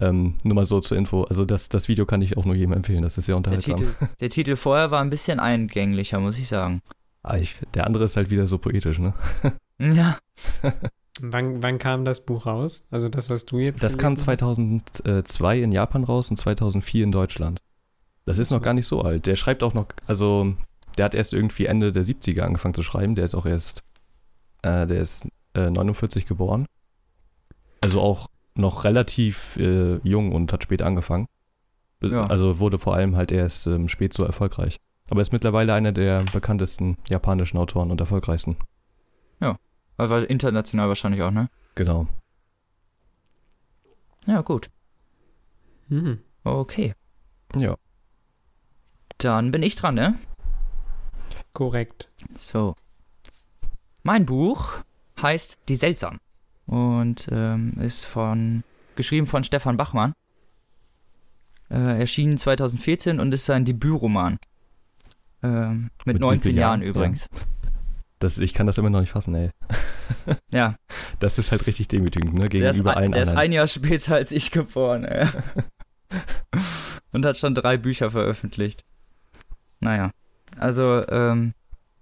[0.00, 1.22] Ähm, nur mal so zur Info.
[1.24, 3.02] Also das, das Video kann ich auch nur jedem empfehlen.
[3.02, 3.76] Das ist sehr Der unterhaltsam.
[3.76, 6.82] Titel, der Titel vorher war ein bisschen eingänglicher, muss ich sagen.
[7.24, 9.14] Ah, ich, der andere ist halt wieder so poetisch, ne?
[9.80, 10.18] Ja.
[11.20, 12.86] Wann, wann kam das Buch raus?
[12.90, 14.96] Also das, was du jetzt Das kam gelesen hast?
[15.04, 17.60] 2002 in Japan raus und 2004 in Deutschland.
[18.26, 19.26] Das ist noch gar nicht so alt.
[19.26, 20.54] Der schreibt auch noch, also
[20.98, 23.14] der hat erst irgendwie Ende der 70er angefangen zu schreiben.
[23.14, 23.84] Der ist auch erst,
[24.62, 26.66] äh, der ist äh, 49 geboren.
[27.80, 31.28] Also auch noch relativ äh, jung und hat spät angefangen.
[32.00, 32.26] Be- Ja.
[32.26, 34.78] Also wurde vor allem halt erst ähm, spät so erfolgreich.
[35.10, 38.56] Aber ist mittlerweile einer der bekanntesten japanischen Autoren und erfolgreichsten.
[39.96, 41.48] War, war international wahrscheinlich auch, ne?
[41.74, 42.06] Genau.
[44.26, 44.70] Ja, gut.
[45.88, 46.20] Hm.
[46.44, 46.94] Okay.
[47.56, 47.76] Ja.
[49.18, 50.18] Dann bin ich dran, ne?
[51.52, 52.10] Korrekt.
[52.34, 52.74] So.
[54.02, 54.72] Mein Buch
[55.20, 56.18] heißt Die Seltsam
[56.66, 58.64] und ähm, ist von
[58.96, 60.12] geschrieben von Stefan Bachmann.
[61.70, 64.38] Äh, erschienen 2014 und ist sein Debütroman.
[65.44, 66.88] Ähm, mit, Mit wie 19 vielen Jahren Jahren?
[66.90, 67.28] übrigens.
[68.18, 69.50] Das, ich kann das immer noch nicht fassen, ey.
[70.50, 70.76] Ja,
[71.18, 72.48] Das ist halt richtig demütigend, ne?
[72.48, 75.04] der, ist, Gegenüber ein, allen der ist ein Jahr später als ich geboren.
[75.04, 75.28] Ey.
[77.12, 78.84] und hat schon drei Bücher veröffentlicht.
[79.80, 80.10] Naja,
[80.58, 81.52] also ähm,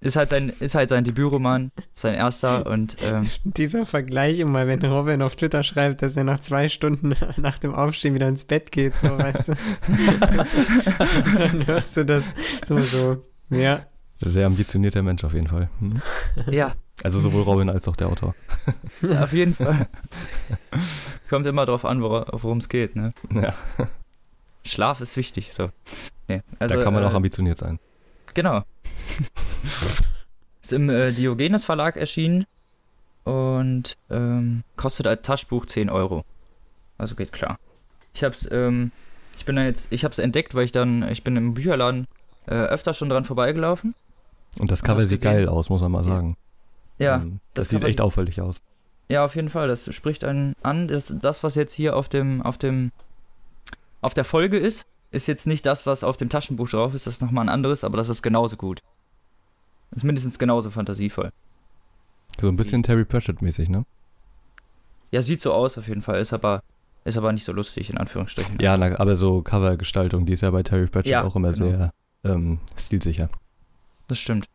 [0.01, 4.85] ist halt sein ist halt sein Debütroman, sein erster und ähm, Dieser Vergleich immer, wenn
[4.85, 8.71] Robin auf Twitter schreibt, dass er nach zwei Stunden nach dem Aufstehen wieder ins Bett
[8.73, 9.55] geht, so weißt du.
[11.39, 12.33] Dann hörst du das
[12.65, 13.25] so, so.
[13.61, 13.87] Ja,
[14.21, 15.69] Sehr ambitionierter Mensch auf jeden Fall.
[15.81, 16.01] Hm?
[16.51, 18.35] ja, Also sowohl Robin als auch der Autor.
[19.03, 19.89] Ja, auf jeden Fall.
[21.29, 23.13] Kommt immer drauf an, worum es geht, ne?
[23.33, 23.55] Ja,
[24.65, 25.71] Schlaf ist wichtig, so.
[26.29, 27.79] Nee, also, da kann man auch äh, ambitioniert sein.
[28.35, 28.63] Genau.
[30.63, 32.47] ist im äh, Diogenes Verlag erschienen.
[33.25, 36.25] und ähm, kostet als Taschenbuch 10 Euro.
[36.99, 37.59] Also geht klar.
[38.15, 38.93] Ich hab's, ähm,
[39.37, 42.07] ich bin da jetzt, ich hab's entdeckt, weil ich dann, ich bin im Bücherladen
[42.47, 43.95] äh, öfter schon dran vorbeigelaufen.
[44.59, 45.33] Und das Cover sieht gesehen?
[45.33, 46.37] geil aus, muss man mal sagen.
[46.99, 48.59] Ja, Ähm, das, das sieht echt auffällig aus.
[49.09, 49.69] Ja, auf jeden Fall.
[49.69, 50.89] Das spricht einen an.
[50.89, 52.93] Das, das, was jetzt hier auf dem, auf dem,
[54.01, 57.07] auf der Folge ist, ist jetzt nicht das, was auf dem Taschenbuch drauf ist.
[57.07, 58.81] Das ist nochmal ein anderes, aber das ist genauso gut.
[59.91, 61.31] Das ist mindestens genauso fantasievoll.
[62.41, 63.85] So ein bisschen Terry Pratchett-mäßig, ne?
[65.11, 66.63] Ja, sieht so aus auf jeden Fall, ist aber,
[67.05, 68.59] ist aber nicht so lustig, in Anführungsstrichen.
[68.61, 71.69] Ja, na, aber so Covergestaltung, die ist ja bei Terry Pratchett Ja, auch immer genau.
[71.69, 71.93] sehr
[72.25, 73.29] ähm, stilsicher.
[74.09, 74.47] Das stimmt.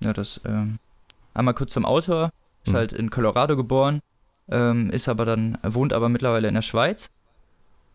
[0.00, 0.78] Ja, das, ähm,
[1.34, 2.30] einmal kurz zum Autor.
[2.66, 2.76] Ist Mhm.
[2.76, 4.00] halt in Colorado geboren,
[4.48, 7.10] ähm, ist aber dann, wohnt aber mittlerweile in der Schweiz.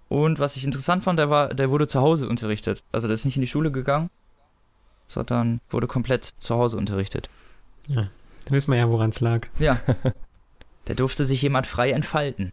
[0.10, 2.84] Und was ich interessant fand, der war, der wurde zu Hause unterrichtet.
[2.92, 4.10] Also der ist nicht in die Schule gegangen,
[5.06, 7.30] sondern wurde komplett zu Hause unterrichtet.
[7.88, 8.10] Da
[8.50, 9.48] wissen wir ja, woran es lag.
[9.60, 9.80] Ja.
[10.88, 12.52] Der durfte sich jemand frei entfalten.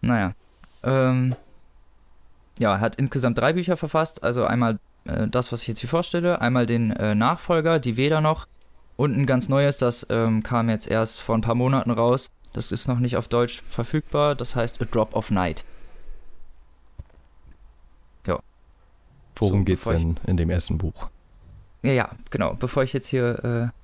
[0.00, 0.32] Naja.
[0.82, 1.36] Ähm,
[2.58, 4.22] ja, er hat insgesamt drei Bücher verfasst.
[4.22, 4.78] Also einmal
[5.08, 8.46] äh, das, was ich jetzt hier vorstelle, einmal den äh, Nachfolger, die Veda noch.
[8.96, 12.30] Und ein ganz neues, das ähm, kam jetzt erst vor ein paar Monaten raus.
[12.52, 14.34] Das ist noch nicht auf Deutsch verfügbar.
[14.34, 15.64] Das heißt A Drop of Night.
[19.36, 21.08] Worum So, geht's denn in dem ersten Buch?
[21.82, 22.54] Ja, ja, genau.
[22.54, 23.80] Bevor ich jetzt hier äh,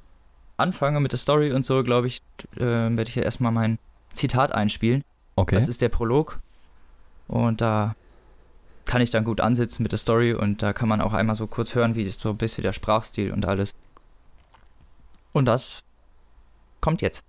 [0.57, 2.23] anfange mit der Story und so, glaube ich,
[2.57, 3.79] äh, werde ich hier erstmal mein
[4.15, 5.05] Zitat einspielen.
[5.37, 5.55] Okay.
[5.55, 6.41] Das ist der Prolog.
[7.29, 7.95] Und da
[8.85, 11.47] kann ich dann gut ansitzen mit der Story und da kann man auch einmal so
[11.47, 13.75] kurz hören, wie ist so ein bisschen der Sprachstil und alles.
[15.33, 15.81] Und das
[16.81, 17.23] kommt jetzt.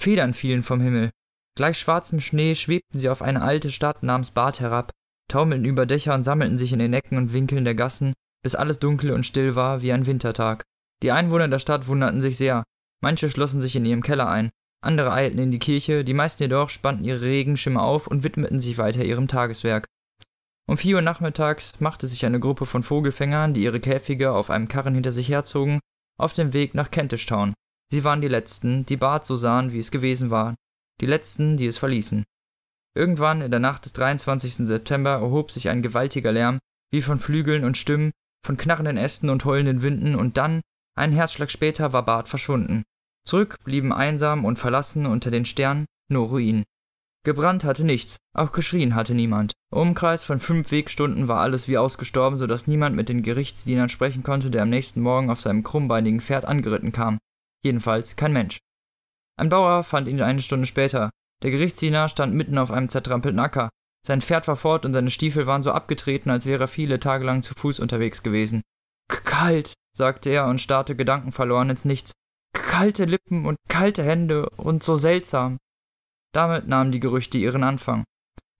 [0.00, 1.10] Federn fielen vom Himmel.
[1.56, 4.90] Gleich schwarzem Schnee schwebten sie auf eine alte Stadt namens Bad herab,
[5.30, 8.80] taumelten über Dächer und sammelten sich in den Ecken und Winkeln der Gassen, bis alles
[8.80, 10.64] dunkel und still war wie ein Wintertag.
[11.02, 12.64] Die Einwohner der Stadt wunderten sich sehr.
[13.02, 14.50] Manche schlossen sich in ihrem Keller ein,
[14.84, 18.78] andere eilten in die Kirche, die meisten jedoch spannten ihre Regenschimmer auf und widmeten sich
[18.78, 19.86] weiter ihrem Tageswerk.
[20.66, 24.68] Um vier Uhr nachmittags machte sich eine Gruppe von Vogelfängern, die ihre Käfige auf einem
[24.68, 25.80] Karren hinter sich herzogen,
[26.18, 27.52] auf den Weg nach Kentish Town.
[27.92, 30.54] Sie waren die Letzten, die Bad so sahen, wie es gewesen war.
[31.00, 32.24] Die Letzten, die es verließen.
[32.96, 34.66] Irgendwann in der Nacht des 23.
[34.66, 36.60] September erhob sich ein gewaltiger Lärm,
[36.92, 38.12] wie von Flügeln und Stimmen,
[38.44, 40.60] von knarrenden Ästen und heulenden Winden, und dann,
[40.96, 42.84] einen Herzschlag später, war Bart verschwunden.
[43.26, 46.64] Zurück blieben einsam und verlassen unter den Sternen nur Ruinen.
[47.24, 49.52] Gebrannt hatte nichts, auch geschrien hatte niemand.
[49.72, 53.88] Im Umkreis von fünf Wegstunden war alles wie ausgestorben, so dass niemand mit den Gerichtsdienern
[53.88, 57.18] sprechen konnte, der am nächsten Morgen auf seinem krummbeinigen Pferd angeritten kam.
[57.64, 58.58] Jedenfalls kein Mensch.
[59.38, 61.08] Ein Bauer fand ihn eine Stunde später.
[61.42, 63.70] Der Gerichtsdiener stand mitten auf einem zertrampelten Acker.
[64.06, 67.24] Sein Pferd war fort und seine Stiefel waren so abgetreten, als wäre er viele Tage
[67.24, 68.60] lang zu Fuß unterwegs gewesen.
[69.08, 72.12] K- Kalt, sagte er und starrte gedankenverloren ins Nichts.
[72.54, 75.58] Kalte Lippen und kalte Hände und so seltsam.
[76.32, 78.04] Damit nahmen die Gerüchte ihren Anfang.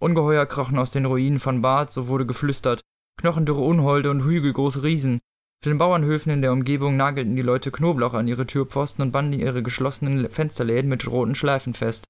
[0.01, 2.83] Ungeheuer krochen aus den Ruinen von Bad, so wurde geflüstert.
[3.21, 5.15] Knochendürre Unholde und hügelgroße Riesen.
[5.15, 9.39] Auf den Bauernhöfen in der Umgebung nagelten die Leute Knoblauch an ihre Türpfosten und banden
[9.39, 12.05] ihre geschlossenen Fensterläden mit roten Schleifen fest.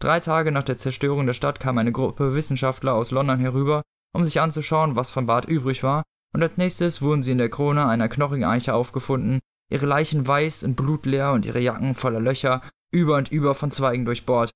[0.00, 3.82] Drei Tage nach der Zerstörung der Stadt kam eine Gruppe Wissenschaftler aus London herüber,
[4.14, 6.02] um sich anzuschauen, was von Bad übrig war,
[6.32, 10.62] und als nächstes wurden sie in der Krone einer knochigen Eiche aufgefunden, ihre Leichen weiß
[10.62, 14.50] und blutleer und ihre Jacken voller Löcher, über und über von Zweigen durchbohrt.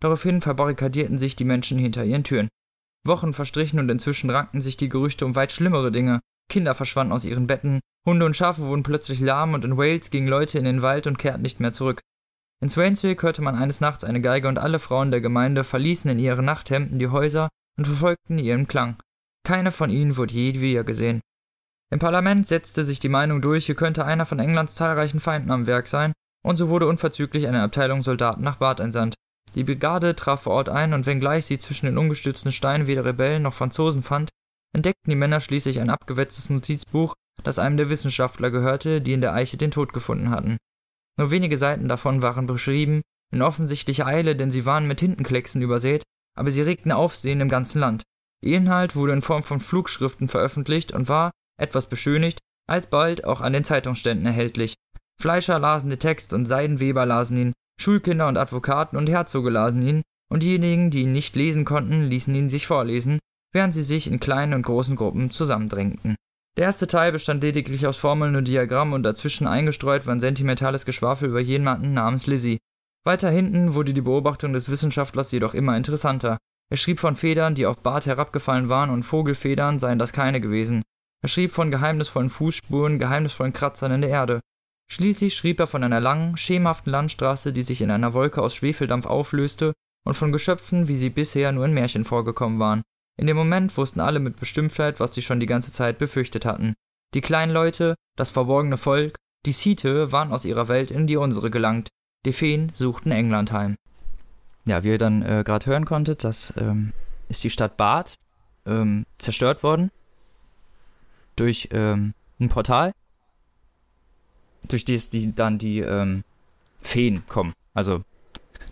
[0.00, 2.48] Daraufhin verbarrikadierten sich die Menschen hinter ihren Türen.
[3.04, 6.20] Wochen verstrichen und inzwischen rankten sich die Gerüchte um weit schlimmere Dinge.
[6.48, 10.28] Kinder verschwanden aus ihren Betten, Hunde und Schafe wurden plötzlich lahm und in Wales gingen
[10.28, 12.00] Leute in den Wald und kehrten nicht mehr zurück.
[12.62, 16.18] In Swainswick hörte man eines Nachts eine Geige und alle Frauen der Gemeinde verließen in
[16.18, 18.96] ihren Nachthemden die Häuser und verfolgten ihren Klang.
[19.44, 21.20] Keine von ihnen wurde je wieder gesehen.
[21.92, 25.66] Im Parlament setzte sich die Meinung durch, hier könnte einer von Englands zahlreichen Feinden am
[25.66, 26.12] Werk sein,
[26.44, 29.14] und so wurde unverzüglich eine Abteilung Soldaten nach Bath entsandt.
[29.54, 33.42] Die Brigade traf vor Ort ein, und wenngleich sie zwischen den ungestützten Steinen weder Rebellen
[33.42, 34.30] noch Franzosen fand,
[34.74, 39.34] entdeckten die Männer schließlich ein abgewetztes Notizbuch, das einem der Wissenschaftler gehörte, die in der
[39.34, 40.56] Eiche den Tod gefunden hatten.
[41.18, 46.02] Nur wenige Seiten davon waren beschrieben, in offensichtlicher Eile, denn sie waren mit Tintenklecksen übersät,
[46.36, 48.02] aber sie regten Aufsehen im ganzen Land.
[48.42, 52.38] Ihr Inhalt wurde in Form von Flugschriften veröffentlicht und war, etwas beschönigt,
[52.68, 54.74] alsbald auch an den Zeitungsständen erhältlich.
[55.20, 60.02] Fleischer lasen den Text und Seidenweber lasen ihn, Schulkinder und Advokaten und Herzoge lasen ihn,
[60.28, 63.18] und diejenigen, die ihn nicht lesen konnten, ließen ihn sich vorlesen,
[63.52, 66.16] während sie sich in kleinen und großen Gruppen zusammendrängten.
[66.56, 70.86] Der erste Teil bestand lediglich aus Formeln und Diagrammen und dazwischen eingestreut war ein sentimentales
[70.86, 72.58] Geschwafel über jemanden namens Lizzie.
[73.04, 76.38] Weiter hinten wurde die Beobachtung des Wissenschaftlers jedoch immer interessanter.
[76.70, 80.82] Er schrieb von Federn, die auf Bart herabgefallen waren, und Vogelfedern seien das keine gewesen.
[81.26, 84.38] Er schrieb von geheimnisvollen Fußspuren, geheimnisvollen Kratzern in der Erde.
[84.88, 89.06] Schließlich schrieb er von einer langen, schemenhaften Landstraße, die sich in einer Wolke aus Schwefeldampf
[89.06, 89.72] auflöste,
[90.04, 92.82] und von Geschöpfen, wie sie bisher nur in Märchen vorgekommen waren.
[93.20, 96.74] In dem Moment wussten alle mit Bestimmtheit, was sie schon die ganze Zeit befürchtet hatten.
[97.12, 101.50] Die kleinen Leute, das verborgene Volk, die Site waren aus ihrer Welt in die unsere
[101.50, 101.88] gelangt.
[102.24, 103.74] Die Feen suchten England heim.
[104.64, 106.92] Ja, wie ihr dann äh, gerade hören konntet, das ähm,
[107.28, 108.14] ist die Stadt Bath
[108.64, 109.90] ähm, zerstört worden
[111.36, 112.92] durch ähm, ein Portal,
[114.68, 116.24] durch das die dann die ähm,
[116.80, 117.52] Feen kommen.
[117.74, 118.02] Also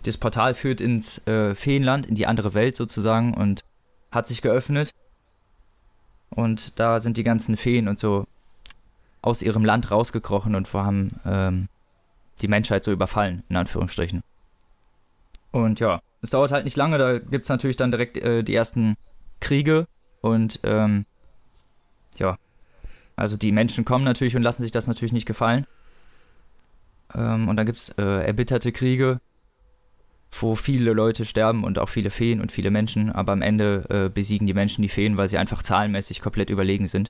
[0.03, 3.63] das Portal führt ins äh, Feenland, in die andere Welt sozusagen und
[4.11, 4.91] hat sich geöffnet.
[6.29, 8.25] Und da sind die ganzen Feen und so
[9.21, 11.69] aus ihrem Land rausgekrochen und haben ähm,
[12.41, 14.21] die Menschheit so überfallen, in Anführungsstrichen.
[15.51, 18.53] Und ja, es dauert halt nicht lange, da gibt es natürlich dann direkt äh, die
[18.53, 18.97] ersten
[19.39, 19.87] Kriege
[20.21, 21.05] und ähm,
[22.17, 22.37] ja,
[23.15, 25.65] also die Menschen kommen natürlich und lassen sich das natürlich nicht gefallen.
[27.13, 29.19] Ähm, und dann gibt es äh, erbitterte Kriege,
[30.31, 34.09] wo viele Leute sterben und auch viele Feen und viele Menschen, aber am Ende äh,
[34.09, 37.09] besiegen die Menschen die Feen, weil sie einfach zahlenmäßig komplett überlegen sind.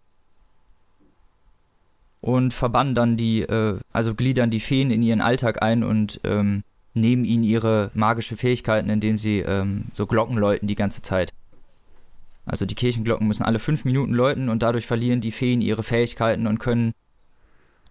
[2.21, 6.63] Und verbannen dann die, äh, also gliedern die Feen in ihren Alltag ein und ähm,
[6.93, 11.33] nehmen ihnen ihre magische Fähigkeiten, indem sie ähm, so Glocken läuten die ganze Zeit.
[12.45, 16.45] Also die Kirchenglocken müssen alle fünf Minuten läuten und dadurch verlieren die Feen ihre Fähigkeiten
[16.47, 16.93] und können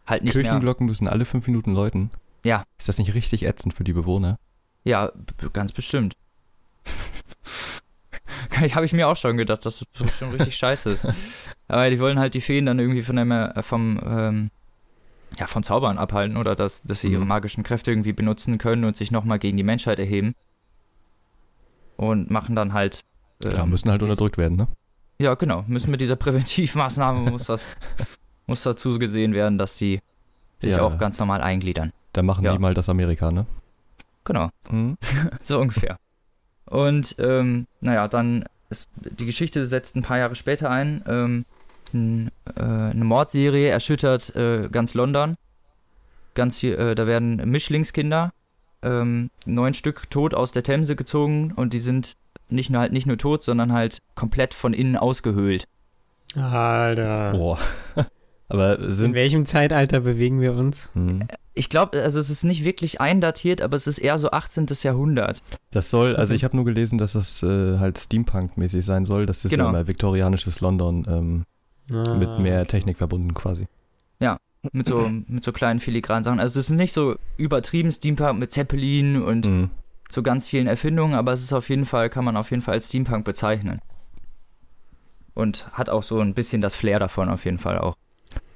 [0.06, 0.44] halt nicht mehr.
[0.44, 2.10] Kirchenglocken müssen alle fünf Minuten läuten.
[2.44, 2.64] Ja.
[2.78, 4.38] Ist das nicht richtig ätzend für die Bewohner?
[4.84, 5.10] Ja,
[5.52, 6.14] ganz bestimmt.
[8.74, 11.08] Habe ich mir auch schon gedacht, dass das schon richtig scheiße ist.
[11.68, 14.50] Aber die wollen halt die Feen dann irgendwie von einem, äh, vom, ähm,
[15.38, 17.28] ja, von Zaubern abhalten oder dass, dass sie ihre Mhm.
[17.28, 20.34] magischen Kräfte irgendwie benutzen können und sich nochmal gegen die Menschheit erheben.
[21.96, 23.00] Und machen dann halt.
[23.44, 24.68] Ja, ähm, müssen halt unterdrückt werden, ne?
[25.20, 25.64] Ja, genau.
[25.66, 27.70] Müssen mit dieser Präventivmaßnahme muss das
[28.46, 30.00] muss dazu gesehen werden, dass die
[30.58, 30.82] sich Ja.
[30.82, 31.92] auch ganz normal eingliedern.
[32.12, 32.52] Dann machen Ja.
[32.52, 33.46] die mal das Amerika, ne?
[34.24, 34.96] Genau, Mhm.
[35.42, 35.96] so ungefähr.
[36.66, 41.04] Und ähm, naja, dann ist die Geschichte setzt ein paar Jahre später ein.
[41.06, 41.44] Ähm,
[41.92, 45.36] n, äh, eine Mordserie erschüttert äh, ganz London.
[46.34, 48.32] Ganz viel, äh, da werden Mischlingskinder,
[48.82, 52.14] ähm, neun Stück tot aus der Themse gezogen und die sind
[52.54, 55.66] nicht nur halt nicht nur tot, sondern halt komplett von innen ausgehöhlt.
[56.36, 57.32] Alter.
[57.32, 57.58] Boah.
[58.48, 59.14] Aber In sind.
[59.14, 60.90] welchem Zeitalter bewegen wir uns?
[60.94, 61.26] Hm.
[61.54, 64.66] Ich glaube, also es ist nicht wirklich eindatiert, aber es ist eher so 18.
[64.82, 65.40] Jahrhundert.
[65.70, 66.36] Das soll, also Okay.
[66.36, 69.24] ich habe nur gelesen, dass das äh, halt Steampunk-mäßig sein soll.
[69.24, 69.64] Das ist Genau.
[69.64, 71.44] ja immer viktorianisches London ähm,
[71.96, 73.66] Ah, mit mehr Technik verbunden quasi.
[74.72, 76.40] Mit so, mit so kleinen filigranen Sachen.
[76.40, 79.70] Also es ist nicht so übertrieben Steampunk mit Zeppelin und Mhm.
[80.10, 82.74] So ganz vielen Erfindungen, aber es ist auf jeden Fall, kann man auf jeden Fall
[82.74, 83.80] als Steampunk bezeichnen.
[85.34, 87.96] Und hat auch so ein bisschen das Flair davon auf jeden Fall auch.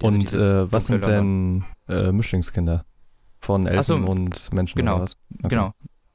[0.03, 2.85] Also Und äh, was sind denn äh, Mischlingskinder?
[3.41, 4.95] Von Elfen so, und Menschen genau.
[4.95, 5.17] oder was?
[5.39, 5.49] Okay.
[5.49, 5.73] Genau.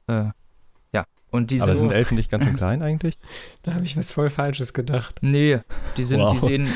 [0.08, 0.30] Äh,
[0.92, 1.06] ja.
[1.30, 1.64] Und diese.
[1.64, 3.18] Aber sind Elfen nicht ganz schön klein eigentlich?
[3.62, 5.20] Da habe ich was voll Falsches gedacht.
[5.22, 5.58] nee,
[5.96, 6.40] die sind, die Wow.
[6.40, 6.68] sehen,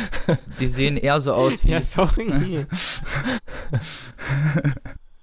[0.58, 1.70] die sehen eher so aus wie.
[1.70, 2.66] Ja, sorry.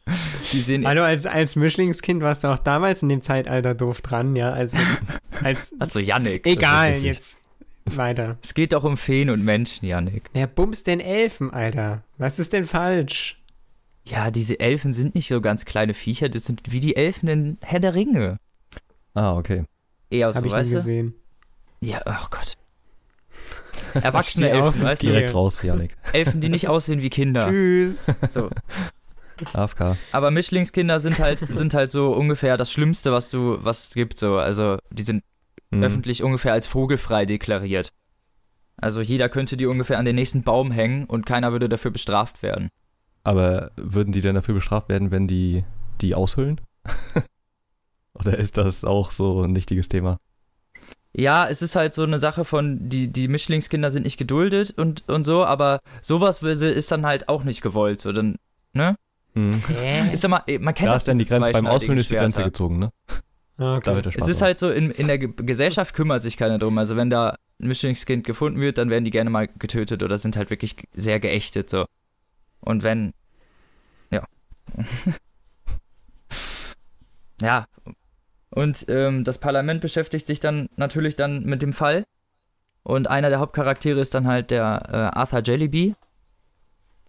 [0.51, 4.35] Die sehen Hallo, als, als Mischlingskind warst du auch damals in dem Zeitalter doof dran,
[4.35, 4.51] ja.
[4.51, 4.77] Also
[5.43, 5.73] als.
[5.79, 6.45] Achso, Yannick.
[6.45, 7.39] Egal, jetzt
[7.85, 8.37] weiter.
[8.41, 10.29] Es geht doch um Feen und Menschen, Yannick.
[10.33, 12.03] Wer bumst denn Elfen, Alter?
[12.17, 13.41] Was ist denn falsch?
[14.07, 17.57] Ja, diese Elfen sind nicht so ganz kleine Viecher, das sind wie die Elfen in
[17.61, 18.37] Herr der Ringe.
[19.15, 19.63] Ah, okay.
[20.11, 21.15] Eher Hab so, ich nie weißt gesehen.
[21.81, 22.55] Ja, oh Gott.
[24.03, 25.07] Erwachsene auf Elfen, weißt du?
[25.07, 25.97] Direkt raus, Janik.
[26.13, 27.47] Elfen, die nicht aussehen wie Kinder.
[27.49, 28.07] Tschüss.
[28.27, 28.49] So.
[29.53, 29.97] AFK.
[30.11, 34.17] Aber Mischlingskinder sind halt, sind halt so ungefähr das Schlimmste, was du, was es gibt.
[34.17, 34.37] So.
[34.37, 35.23] Also, die sind
[35.71, 35.83] Mhm.
[35.83, 37.89] öffentlich ungefähr als vogelfrei deklariert.
[38.77, 42.43] Also jeder könnte die ungefähr an den nächsten Baum hängen und keiner würde dafür bestraft
[42.43, 42.69] werden.
[43.23, 45.63] Aber würden die denn dafür bestraft werden, wenn die
[46.01, 46.61] die aushüllen?
[48.13, 50.17] Oder ist das auch so ein nichtiges Thema?
[51.13, 55.07] Ja, es ist halt so eine Sache von, die, die Mischlingskinder sind nicht geduldet und,
[55.07, 58.01] und so, aber sowas ist dann halt auch nicht gewollt.
[58.01, 58.35] So, dann,
[58.73, 58.95] ne?
[59.35, 59.61] Mhm.
[59.67, 60.13] Hä?
[60.13, 62.79] Ist immer, man kennt Da ist dann die Grenze, beim Aushüllen ist die Grenze gezogen,
[62.79, 62.91] ne?
[63.57, 63.81] Okay.
[63.83, 66.57] Da wird der Es ist halt so, in, in der Ge Gesellschaft kümmert sich keiner
[66.57, 66.77] drum.
[66.77, 70.35] Also wenn da ein Mischlingskind gefunden wird, dann werden die gerne mal getötet oder sind
[70.35, 71.85] halt wirklich sehr geächtet so.
[72.59, 73.13] Und wenn,
[74.11, 74.25] ja.
[77.41, 77.65] ja.
[78.49, 82.05] Und ähm, das Parlament beschäftigt sich dann natürlich dann mit dem Fall.
[82.83, 85.95] Und einer der Hauptcharaktere ist dann halt der äh, Arthur Jellyby.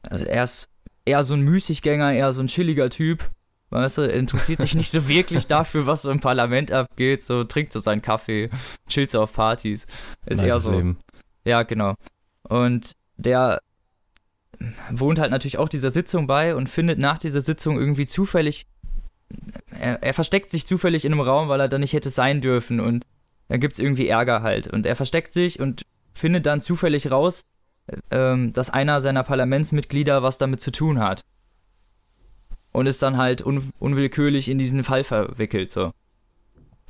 [0.03, 0.69] Also er ist
[1.07, 3.31] eher so ein Müßiggänger, eher so ein chilliger Typ.
[3.71, 7.23] Weißt du, er interessiert sich nicht so wirklich dafür, was so im Parlament abgeht.
[7.23, 8.51] So trinkt so seinen Kaffee,
[8.89, 9.87] chillt so auf Partys.
[10.27, 10.73] Ist eher Nices so.
[10.73, 10.99] Leben.
[11.45, 11.95] Ja, genau.
[12.43, 13.61] Und der
[14.91, 18.67] wohnt halt natürlich auch dieser Sitzung bei und findet nach dieser Sitzung irgendwie zufällig,
[19.79, 22.81] er, er versteckt sich zufällig in einem Raum, weil er da nicht hätte sein dürfen
[22.81, 23.05] und
[23.49, 24.67] da gibt es irgendwie Ärger halt.
[24.67, 25.83] Und er versteckt sich und
[26.15, 27.45] findet dann zufällig raus,
[28.11, 31.23] ähm, dass einer seiner Parlamentsmitglieder was damit zu tun hat.
[32.73, 35.93] Und ist dann halt un unwillkürlich in diesen Fall verwickelt, so.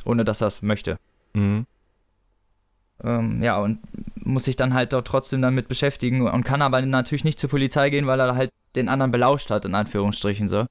[0.05, 0.99] Ohne dass er es möchte.
[1.35, 1.67] Mhm.
[3.05, 3.81] Ähm, ja, und
[4.17, 7.91] muss sich dann halt dort trotzdem damit beschäftigen und kann aber natürlich nicht zur Polizei
[7.91, 10.67] gehen, weil er halt den anderen belauscht hat, in Anführungsstrichen so.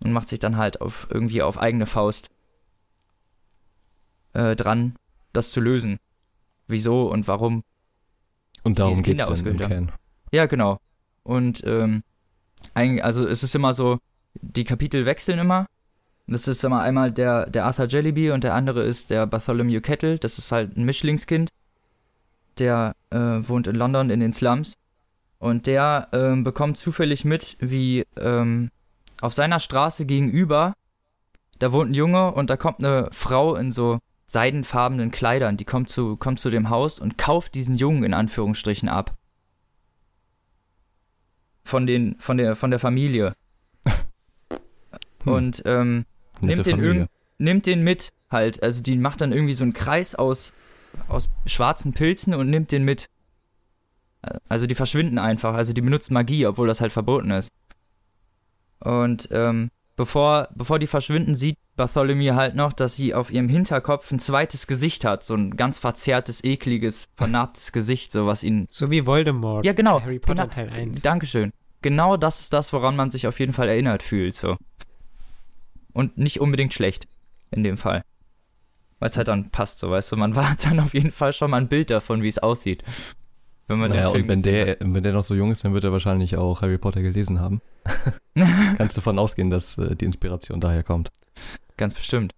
[0.00, 2.28] Und macht sich dann halt auf irgendwie auf eigene Faust
[4.32, 4.96] äh, dran,
[5.32, 5.98] das zu lösen.
[6.66, 7.62] Wieso und warum.
[8.62, 9.56] Und darum geht es im.
[9.56, 9.92] Kern.
[10.32, 10.78] Ja, genau.
[11.22, 12.02] Und ähm,
[12.74, 13.98] eigentlich, also es ist immer so,
[14.34, 15.66] die Kapitel wechseln immer.
[16.26, 20.18] Das ist immer einmal der, der Arthur Jellyby und der andere ist der Bartholomew Kettle.
[20.18, 21.50] Das ist halt ein Mischlingskind.
[22.58, 24.74] Der äh, wohnt in London in den Slums.
[25.38, 28.70] Und der ähm, bekommt zufällig mit, wie ähm,
[29.20, 30.74] auf seiner Straße gegenüber,
[31.58, 33.98] da wohnt ein Junge und da kommt eine Frau in so
[34.30, 35.56] seidenfarbenen Kleidern.
[35.56, 39.16] Die kommt zu, kommt zu dem Haus und kauft diesen Jungen in Anführungsstrichen ab.
[41.64, 43.34] Von, den, von, der, von der Familie.
[45.24, 45.32] Hm.
[45.34, 46.06] Und ähm,
[46.40, 48.62] nimmt den, nimmt den mit halt.
[48.62, 50.54] Also die macht dann irgendwie so einen Kreis aus,
[51.08, 53.10] aus schwarzen Pilzen und nimmt den mit.
[54.48, 55.52] Also die verschwinden einfach.
[55.52, 57.52] Also die benutzen Magie, obwohl das halt verboten ist.
[58.78, 64.10] Und ähm, bevor, bevor die verschwinden, sieht Bartholomew halt noch, dass sie auf ihrem Hinterkopf
[64.10, 65.24] ein zweites Gesicht hat.
[65.24, 68.66] So ein ganz verzerrtes, ekliges, vernarbtes Gesicht, so was ihn.
[68.68, 69.64] So wie Voldemort.
[69.64, 70.00] Ja, genau.
[70.00, 71.02] Harry Potter genau, Teil 1.
[71.02, 71.52] Dankeschön.
[71.82, 74.56] Genau das ist das, woran man sich auf jeden Fall erinnert fühlt, so.
[75.92, 77.08] Und nicht unbedingt schlecht,
[77.50, 78.02] in dem Fall.
[78.98, 80.16] Weil es halt dann passt, so, weißt du.
[80.16, 82.84] Man hat dann auf jeden Fall schon mal ein Bild davon, wie es aussieht.
[83.70, 85.72] Wenn man Naja, den Film und wenn der, wenn der noch so jung ist, dann
[85.74, 87.60] wird er wahrscheinlich auch Harry Potter gelesen haben.
[88.76, 91.08] Kannst davon ausgehen, dass äh, die Inspiration daher kommt.
[91.10, 91.76] hat.
[91.76, 92.34] Ganz bestimmt.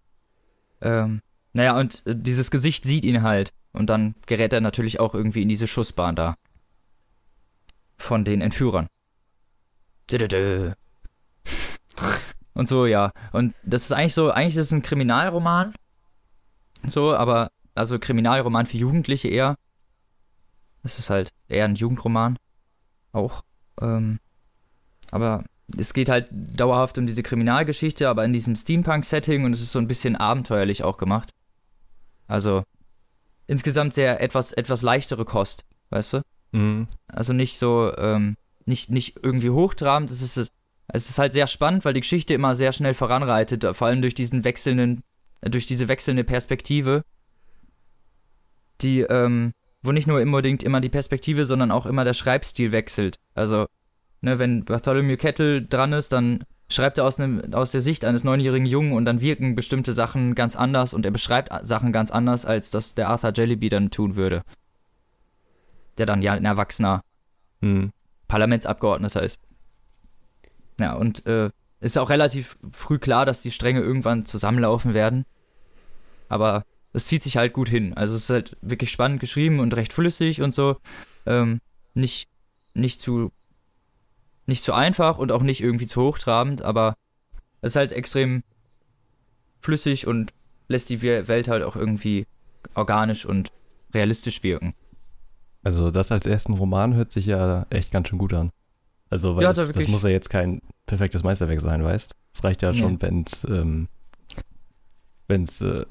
[0.83, 1.23] Ähm,
[1.55, 3.55] naja, und äh, dieses Gesicht sieht ihn halt.
[3.73, 6.37] Und dann gerät er natürlich auch irgendwie in diese Schussbahn da.
[7.97, 8.89] Von den Entführern.
[10.11, 10.73] Dö-dö-dö.
[12.53, 13.11] Und so, ja.
[13.33, 15.73] Und das ist eigentlich so, eigentlich ist es ein Kriminalroman.
[16.85, 19.57] So, aber, also Kriminalroman für Jugendliche eher.
[20.83, 22.39] Das ist halt eher ein Jugendroman.
[23.13, 23.43] Auch.
[23.81, 24.19] Ähm,
[25.11, 25.45] aber
[25.77, 29.79] es geht halt dauerhaft um diese Kriminalgeschichte, aber in diesem Steampunk-Setting und es ist so
[29.79, 31.31] ein bisschen abenteuerlich auch gemacht.
[32.27, 32.65] Also
[33.47, 36.23] insgesamt sehr etwas, etwas leichtere Kost, weißt du?
[36.53, 36.87] Mhm.
[37.09, 40.11] Also nicht so, ähm, nicht, nicht irgendwie hochtrabend.
[40.11, 40.53] Es ist,
[40.89, 44.15] es ist halt sehr spannend, weil die Geschichte immer sehr schnell voranreitet, vor allem durch
[44.15, 45.03] diesen wechselnden,
[45.43, 47.05] durch diese wechselnde Perspektive,
[48.81, 49.53] die, ähm,
[49.83, 53.17] wo nicht nur unbedingt immer die Perspektive, sondern auch immer der Schreibstil wechselt.
[53.35, 53.67] Also,
[54.21, 58.25] ne, wenn Bartholomew Kettle dran ist, dann schreibt er aus, einem, aus der Sicht eines
[58.25, 62.47] neunjährigen Jungen und dann wirken bestimmte Sachen ganz anders und er beschreibt Sachen ganz anders,
[62.47, 64.43] als das der Arthur Jellyby dann tun würde.
[65.99, 67.03] Der dann ja ein erwachsener
[67.63, 67.91] Mhm.
[68.29, 69.41] Parlamentsabgeordneter ist.
[70.79, 75.25] Ja, und äh, ist auch relativ früh klar, dass die Stränge irgendwann zusammenlaufen werden.
[76.29, 77.95] Aber es zieht sich halt gut hin.
[77.95, 80.77] Also es ist halt wirklich spannend geschrieben und recht flüssig und so.
[81.27, 81.61] Ähm,
[81.95, 82.29] nicht,
[82.75, 83.33] nicht zu
[84.47, 86.95] nicht zu einfach und auch nicht irgendwie zu hochtrabend, aber
[87.61, 88.43] es ist halt extrem
[89.61, 90.33] flüssig und
[90.69, 92.27] lässt die We- Welt halt auch irgendwie
[92.75, 93.53] organisch und
[93.95, 94.75] realistisch wirken.
[95.63, 98.51] Also das als ersten Roman hört sich ja echt ganz schön gut an.
[99.11, 102.13] Also weil Ja, das, da das muss ja jetzt kein perfektes Meisterwerk sein, weißt?
[102.33, 102.79] Es reicht ja Nee.
[102.79, 103.89] schon, wenn's ähm,
[105.29, 105.85] wenn's äh,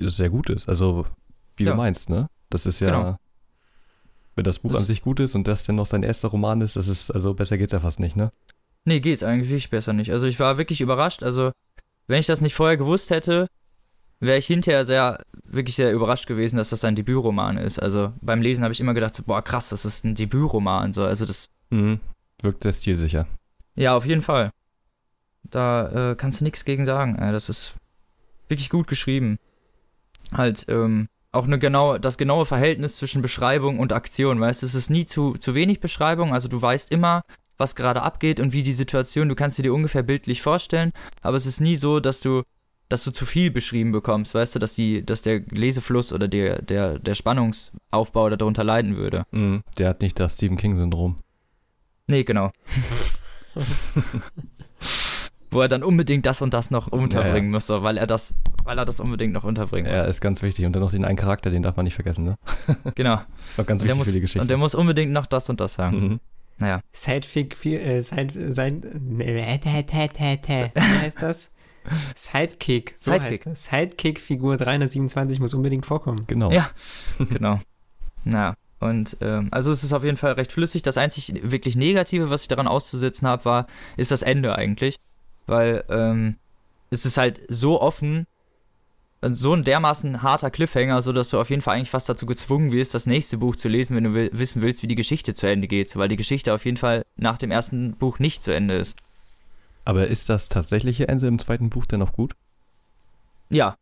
[0.00, 0.68] sehr gut ist.
[0.68, 1.06] Also
[1.56, 1.72] wie Ja.
[1.72, 2.28] du meinst, ne?
[2.50, 3.16] Das ist ja Genau.
[4.36, 6.60] wenn das Buch Das- an sich gut ist und das dann noch sein erster Roman
[6.60, 8.30] ist, das ist also besser geht's ja fast nicht, ne?
[8.84, 10.12] Nee, geht eigentlich wirklich besser nicht.
[10.12, 11.22] Also ich war wirklich überrascht.
[11.22, 11.50] Also,
[12.06, 13.48] wenn ich das nicht vorher gewusst hätte,
[14.20, 17.78] wäre ich hinterher sehr, wirklich sehr überrascht gewesen, dass das ein Debütroman ist.
[17.80, 20.92] Also beim Lesen habe ich immer gedacht, so, boah, krass, das ist ein Debütroman.
[20.92, 22.00] So, also das, Mhm.
[22.40, 23.26] Wirkt sehr stilsicher.
[23.74, 24.50] ja, auf jeden Fall.
[25.44, 27.16] Da äh, kannst du nichts gegen sagen.
[27.16, 27.74] Äh, das ist
[28.48, 29.38] wirklich gut geschrieben.
[30.32, 34.74] Halt, ähm, auch eine genau, das genaue Verhältnis zwischen Beschreibung und Aktion, weißt du, es
[34.74, 37.22] ist nie zu, zu wenig Beschreibung, also du weißt immer,
[37.58, 41.36] was gerade abgeht und wie die Situation, du kannst sie dir ungefähr bildlich vorstellen, aber
[41.36, 42.42] es ist nie so, dass du,
[42.88, 46.62] dass du zu viel beschrieben bekommst, weißt du, dass die, dass der Lesefluss oder der,
[46.62, 49.24] der, der Spannungsaufbau darunter leiden würde.
[49.32, 49.62] Mhm.
[49.76, 51.16] Der hat nicht das Stephen King-Syndrom.
[52.06, 52.52] Nee, genau.
[55.50, 58.34] Wo er dann unbedingt das und das noch unterbringen muss, so, weil er das,
[58.64, 60.04] weil er das unbedingt noch unterbringen Ja, muss.
[60.06, 60.66] ist ganz wichtig.
[60.66, 62.38] Und dann noch den einen Charakter, den darf man nicht vergessen, ne?
[62.94, 63.20] Genau.
[63.46, 64.40] Ist doch ganz wichtig muss, für die Geschichte.
[64.42, 65.96] und der muss unbedingt noch das und das sagen.
[66.00, 66.20] mhm.
[66.58, 66.80] Naja.
[66.92, 68.88] Sidefic, äh, Side, Side,
[69.20, 70.70] äh, tä, tä, tä, tä.
[70.74, 71.50] wie heißt das?
[72.14, 73.30] Sidekick, so Sidekick.
[73.30, 73.64] heißt das.
[73.64, 76.24] Sidekick-Figur 327 muss unbedingt vorkommen.
[76.26, 76.50] Genau.
[76.50, 76.68] Ja.
[77.30, 77.60] genau.
[78.24, 78.54] Naja.
[78.80, 80.82] Und ähm, also es ist auf jeden Fall recht flüssig.
[80.82, 84.96] Das einzig wirklich Negative, was ich daran auszusetzen habe, war, ist das Ende eigentlich.
[85.48, 86.36] Weil ähm,
[86.90, 88.26] es ist halt so offen,
[89.20, 92.26] und so ein dermaßen harter Cliffhanger, so dass du auf jeden Fall eigentlich fast dazu
[92.26, 95.34] gezwungen wirst, das nächste Buch zu lesen, wenn du will, wissen willst, wie die Geschichte
[95.34, 98.54] zu Ende geht, weil die Geschichte auf jeden Fall nach dem ersten Buch nicht zu
[98.54, 98.96] Ende ist.
[99.84, 102.34] Aber ist das tatsächliche Ende im zweiten Buch denn noch gut?
[103.50, 103.76] Ja.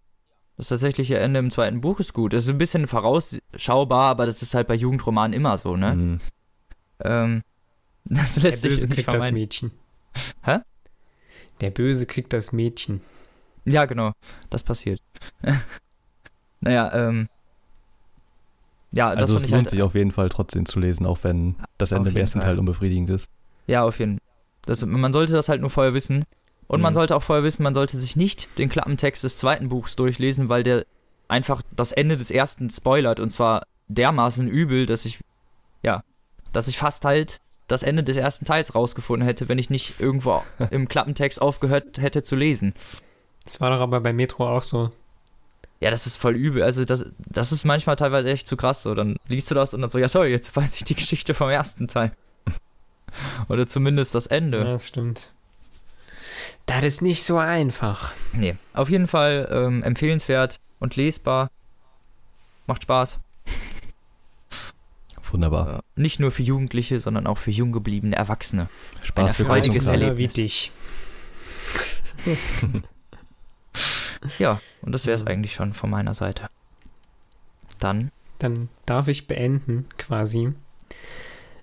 [0.56, 2.32] Das tatsächliche Ende im zweiten Buch ist gut.
[2.32, 5.94] Es ist ein bisschen vorausschaubar, aber das ist halt bei Jugendromanen immer so, ne?
[5.94, 6.20] Mhm.
[7.00, 7.42] Ähm,
[8.04, 9.34] das lässt sich nicht kriegt das vermeiden.
[9.34, 9.70] Mädchen.
[10.42, 10.60] Hä?
[11.60, 13.00] Der Böse kriegt das Mädchen.
[13.64, 14.12] Ja, genau.
[14.50, 15.00] Das passiert.
[16.60, 17.28] naja, ähm.
[18.92, 21.18] Ja, das Also es ich lohnt halt, sich auf jeden Fall trotzdem zu lesen, auch
[21.22, 22.50] wenn das Ende im ersten Fall.
[22.50, 23.28] Teil unbefriedigend ist.
[23.66, 24.26] Ja, auf jeden Fall.
[24.66, 26.24] Das, man sollte das halt nur vorher wissen.
[26.68, 26.94] Und man Mhm.
[26.94, 30.62] sollte auch vorher wissen, man sollte sich nicht den Klappentext des zweiten Buchs durchlesen, weil
[30.64, 30.84] der
[31.28, 33.20] einfach das Ende des ersten spoilert.
[33.20, 35.20] Und zwar dermaßen übel, dass ich,
[35.82, 36.02] ja,
[36.52, 37.38] dass ich fast halt
[37.68, 42.22] das Ende des ersten Teils rausgefunden hätte, wenn ich nicht irgendwo im Klappentext aufgehört hätte
[42.22, 42.74] zu lesen.
[43.44, 44.90] Das war doch aber bei Metro auch so.
[45.80, 46.62] Ja, das ist voll übel.
[46.62, 48.82] Also das, das ist manchmal teilweise echt zu krass.
[48.82, 51.34] So, dann liest du das und dann so, ja toll, jetzt weiß ich die Geschichte
[51.34, 52.12] vom ersten Teil.
[53.48, 54.58] Oder zumindest das Ende.
[54.58, 55.32] Ja, das stimmt.
[56.64, 58.12] Das ist nicht so einfach.
[58.32, 61.50] Nee, auf jeden Fall ähm, empfehlenswert und lesbar.
[62.66, 63.20] Macht Spaß.
[65.32, 65.78] Wunderbar.
[65.96, 68.68] Äh, nicht nur für Jugendliche, sondern auch für jung gebliebene Erwachsene.
[69.02, 69.86] Spaß ein freudiges.
[69.86, 70.34] Männer wie Erlebnis.
[70.34, 70.72] dich.
[74.38, 76.46] Ja, und das wäre es eigentlich schon von meiner Seite.
[77.78, 80.52] Dann, Dann darf ich beenden, quasi.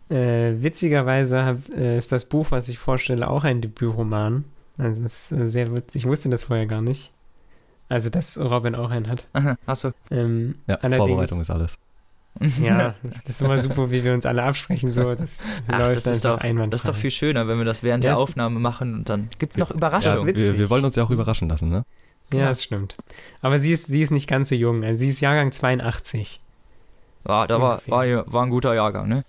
[0.09, 4.45] Äh, witzigerweise hab, äh, ist das Buch, was ich vorstelle, auch ein Debütroman.
[4.77, 6.03] Also es ist äh, sehr witzig.
[6.03, 7.11] Ich wusste das vorher gar nicht.
[7.89, 9.27] Also, dass Robin auch einen hat.
[9.65, 9.91] achso.
[10.11, 11.75] Ähm, Ja, allerdings- Vorbereitung ist alles.
[12.61, 14.91] Ja, das ist immer super, wie wir uns alle absprechen.
[14.91, 16.71] So, das Ach, läuft das ist, einfach doch, einwandfrei.
[16.71, 19.29] das ist doch viel schöner, wenn wir das während Ja, der Aufnahme machen und dann
[19.39, 20.27] gibt es noch Überraschungen.
[20.27, 21.85] Ja, wir, wir wollen uns ja auch überraschen lassen, ne?
[22.33, 22.97] Ja, das stimmt.
[23.41, 24.83] Aber sie ist, sie ist nicht ganz so jung.
[24.83, 26.41] Also sie ist Jahrgang 82.
[27.27, 29.23] Ja, da war, war, war ein guter Jahrgang, ne?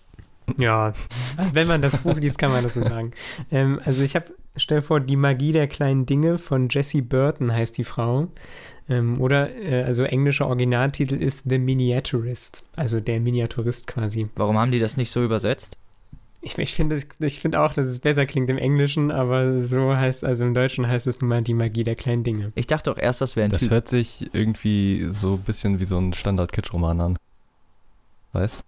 [0.59, 0.93] Ja,
[1.37, 3.13] also wenn man das Buch liest, kann man das so sagen.
[3.51, 4.27] Ähm, also ich habe,
[4.57, 8.29] stell vor, Die Magie der kleinen Dinge von Jessie Burton heißt die Frau.
[8.89, 14.27] Ähm, oder, äh, also englischer Originaltitel ist The Miniaturist, also der Miniaturist quasi.
[14.37, 15.77] Warum haben die das nicht so übersetzt?
[16.43, 20.25] Ich, ich finde ich find auch, dass es besser klingt im Englischen, aber so heißt,
[20.27, 22.53] also im Deutschen heißt es nun mal Die Magie der kleinen Dinge.
[22.55, 23.71] Ich dachte auch erst, das wäre ein Das Typ.
[23.71, 27.17] hört sich irgendwie so ein bisschen wie so ein Standard-Kitsch-Roman an.
[28.35, 28.63] Weißt?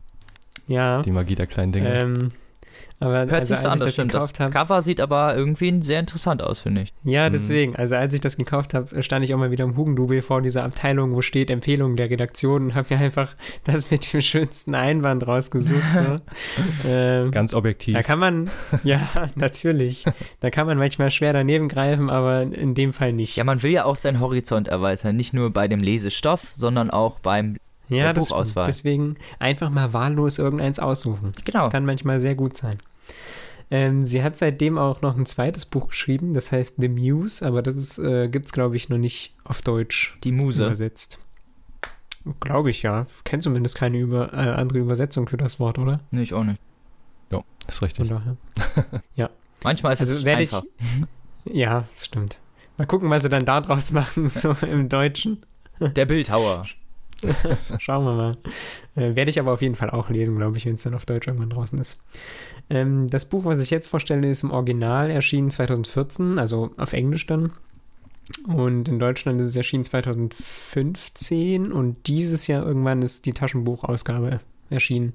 [0.69, 2.01] Ja, Die Magie der kleinen Dinge.
[2.01, 2.31] ähm,
[2.99, 4.15] aber Hört also, sich so an, das das stimmt.
[4.15, 6.95] Das habe, Cover sieht aber irgendwie sehr interessant aus, finde ich.
[7.05, 7.33] Ja, Mhm.
[7.33, 7.77] deswegen.
[7.77, 10.65] Also als ich das gekauft habe, stand ich auch mal wieder im Hugendubel vor dieser
[10.65, 13.35] Abteilung, wo steht Empfehlungen der Redaktion und habe mir einfach
[13.65, 15.83] das mit dem schönsten Einband rausgesucht.
[15.95, 16.17] So.
[16.89, 17.95] ähm, Ganz objektiv.
[17.95, 18.51] da kann man,
[18.85, 19.01] ja,
[19.35, 20.05] natürlich.
[20.41, 23.37] Da kann man manchmal schwer daneben greifen, aber in dem Fall nicht.
[23.37, 25.17] Ja, man will ja auch seinen Horizont erweitern.
[25.17, 27.57] Nicht nur bei dem Lesestoff, sondern auch beim.
[27.89, 28.21] Ja, der.
[28.21, 28.67] Buchauswahl.
[28.67, 31.33] Deswegen einfach mal wahllos irgendeins aussuchen.
[31.45, 31.69] Genau.
[31.69, 32.79] Kann manchmal sehr gut sein.
[33.71, 37.63] Ähm, sie hat seitdem auch noch ein zweites Buch geschrieben, das heißt The Muse, aber
[37.63, 40.17] das ist, äh, gibt es, glaube ich, noch nicht auf Deutsch.
[40.23, 40.67] Die Muse.
[40.67, 41.19] übersetzt.
[42.41, 43.07] Glaube ich ja.
[43.25, 46.01] Kennt zumindest keine über, äh, andere Übersetzung für das Wort, oder?
[46.11, 46.61] Nee, ich auch nicht.
[47.69, 48.09] ist Von richtig.
[48.09, 48.37] daher.
[49.65, 50.53] Manchmal ist Also es werde ich.
[50.53, 50.67] einfach.
[51.49, 52.39] Ja, das stimmt.
[52.77, 55.45] Mal gucken, was sie dann da draus machen, so im Deutschen.
[55.81, 56.67] Der Bildhauer.
[57.79, 58.37] Schauen wir mal.
[58.95, 61.07] Äh, werde ich aber auf jeden Fall auch lesen, glaube ich, wenn es dann auf
[61.07, 62.03] Deutsch irgendwann draußen ist.
[62.69, 67.27] Ähm, das Buch, was ich jetzt vorstelle, ist im Original erschienen 2014, also auf Englisch
[67.27, 67.53] dann.
[68.47, 75.13] Und in Deutschland ist es erschienen 2015 und dieses Jahr irgendwann ist die Taschenbuchausgabe erschienen.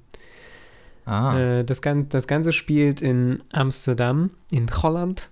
[1.05, 1.37] Ah.
[1.37, 5.29] Äh, das, Gan das Ganze spielt in Amsterdam, in Holland,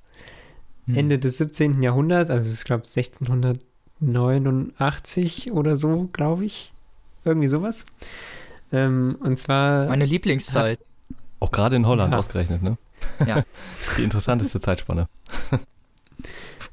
[0.90, 0.96] Hm.
[0.96, 1.84] Ende des 17.
[1.84, 2.84] Jahrhunderts, also ich glaube
[4.02, 6.72] 1689 oder so, glaube ich.
[7.26, 7.86] Irgendwie sowas.
[8.72, 9.88] Ähm, und zwar.
[9.88, 10.80] Meine Lieblingszeit.
[11.39, 12.20] Auch gerade in Holland Ja.
[12.20, 12.78] ausgerechnet, ne?
[13.26, 13.43] Ja.
[13.97, 15.08] Die interessanteste Zeitspanne.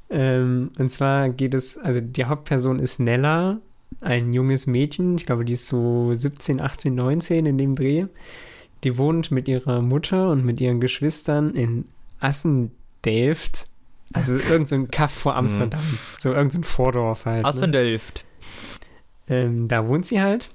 [0.09, 3.59] Ähm, und zwar geht es, also die Hauptperson ist Nella,
[4.01, 8.07] ein junges Mädchen, ich glaube, die ist so 17, 18, 19 in dem Dreh.
[8.85, 11.87] Die wohnt mit ihrer Mutter und mit ihren Geschwistern in
[12.21, 13.67] Assendelft.
[14.13, 15.81] Also irgend so ein Kaff vor Amsterdam.
[16.19, 17.45] So irgend so ein Vordorf halt.
[17.45, 17.73] Assen Ne?
[17.73, 18.25] Delft.
[19.29, 20.51] Ähm, da wohnt sie halt.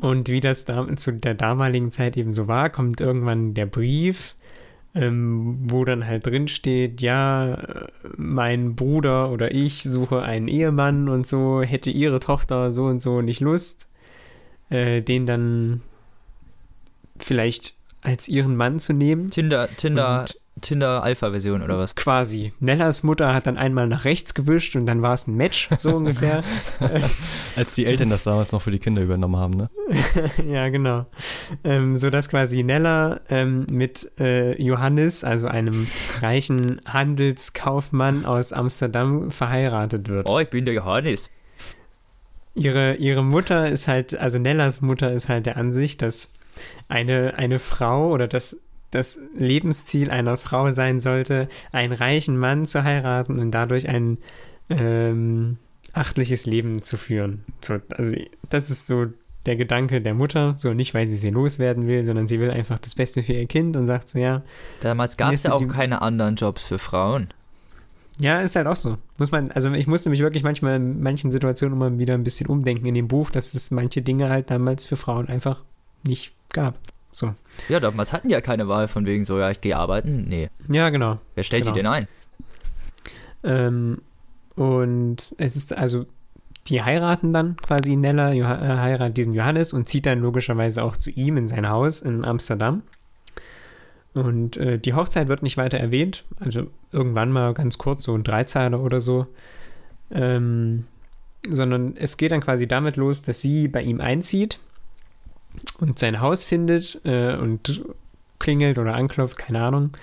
[0.00, 4.34] Und wie das da, zu der damaligen Zeit eben so war, kommt irgendwann der Brief,
[4.96, 11.26] ähm, wo dann halt drin steht, ja, mein Bruder oder ich suche einen Ehemann und
[11.28, 13.88] so, hätte ihre Tochter so und so nicht Lust,
[14.68, 15.80] äh, den dann
[17.16, 19.30] vielleicht als ihren Mann zu nehmen.
[19.30, 21.94] Tinder, Tinder, Und- Tinder Alpha-Version oder was?
[21.94, 22.52] Quasi.
[22.60, 25.90] Nellas Mutter hat dann einmal nach rechts gewischt und dann war es ein Match, so
[25.96, 26.42] ungefähr.
[27.56, 29.70] Als die Eltern das damals noch für die Kinder übernommen haben, ne?
[30.48, 31.06] ja, genau.
[31.64, 35.86] Ähm, so dass quasi Nella ähm, mit äh, Johannes, also einem
[36.20, 40.30] reichen Handelskaufmann aus Amsterdam, verheiratet wird.
[40.30, 41.30] Oh, ich bin der Johannes.
[42.54, 46.30] Ihre, ihre Mutter ist halt, also Nellas Mutter ist halt der Ansicht, dass
[46.88, 48.60] eine, eine Frau oder das,
[48.94, 54.18] das Lebensziel einer Frau sein sollte, einen reichen Mann zu heiraten und dadurch ein
[54.70, 55.58] ähm,
[55.92, 57.44] achtliches Leben zu führen.
[57.60, 58.16] So, also
[58.48, 59.06] das ist so
[59.46, 62.78] der Gedanke der Mutter, so nicht, weil sie sie loswerden will, sondern sie will einfach
[62.78, 64.42] das Beste für ihr Kind und sagt so, ja,
[64.80, 67.28] Damals gab es ja auch keine anderen Jobs für Frauen.
[68.20, 68.96] Ja, ist halt auch so.
[69.18, 72.46] Muss man, also ich musste mich wirklich manchmal in manchen Situationen immer wieder ein bisschen
[72.46, 75.62] umdenken in dem Buch, dass es manche Dinge halt damals für Frauen einfach
[76.04, 76.78] nicht gab.
[77.14, 77.32] So.
[77.68, 80.24] Ja, damals hatten die ja keine Wahl von wegen so, ja, ich gehe arbeiten.
[80.28, 80.50] Nee.
[80.68, 81.18] Ja, genau.
[81.36, 81.72] Wer stellt Genau.
[81.74, 82.08] die denn ein?
[83.44, 84.02] Ähm,
[84.56, 86.06] und es ist also,
[86.66, 90.96] die heiraten dann quasi Nella, Joha äh, heiratet diesen Johannes und zieht dann logischerweise auch
[90.96, 92.82] zu ihm in sein Haus in Amsterdam.
[94.12, 98.24] Und äh, die Hochzeit wird nicht weiter erwähnt, also irgendwann mal ganz kurz, so ein
[98.24, 99.26] Dreizeiler oder so.
[100.10, 100.86] Ähm,
[101.48, 104.58] sondern es geht dann quasi damit los, dass sie bei ihm einzieht
[105.78, 107.82] und sein Haus findet äh, und
[108.38, 109.96] klingelt oder anklopft, keine Ahnung,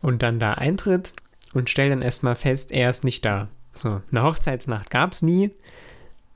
[0.00, 1.12] und dann da eintritt
[1.52, 3.48] und stellt dann erstmal fest, er ist nicht da.
[3.72, 5.50] So, eine Hochzeitsnacht gab es nie.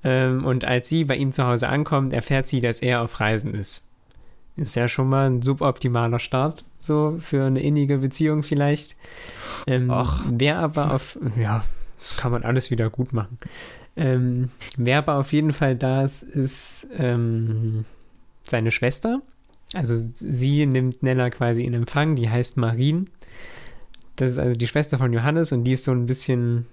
[0.05, 3.55] Ähm, und als sie bei ihm zu Hause ankommt, erfährt sie, dass er auf Reisen
[3.55, 3.89] ist.
[4.57, 8.97] Ist ja schon mal ein suboptimaler Start, so für eine innige Beziehung vielleicht.
[9.67, 10.25] Ähm, Ach.
[10.31, 11.65] Wer aber auf, ja,
[11.97, 13.39] das kann man alles wieder gut machen.
[13.97, 17.85] Ähm, wer aber auf jeden Fall da ist, ist ähm,
[18.51, 19.23] seine Schwester.
[19.75, 23.11] Also sie nimmt Nella quasi in Empfang, die heißt Marien.
[24.17, 26.67] Das ist also die Schwester von Johannes und die ist so ein bisschen,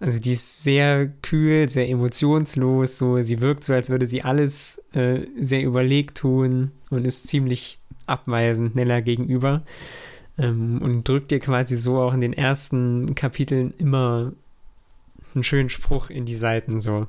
[0.00, 4.84] also die ist sehr kühl, sehr emotionslos, so sie wirkt so, als würde sie alles
[4.92, 9.62] äh, sehr überlegt tun und ist ziemlich abweisend Nella gegenüber
[10.38, 14.32] ähm, und drückt ihr quasi so auch in den ersten Kapiteln immer
[15.34, 17.06] einen schönen Spruch in die Seiten so.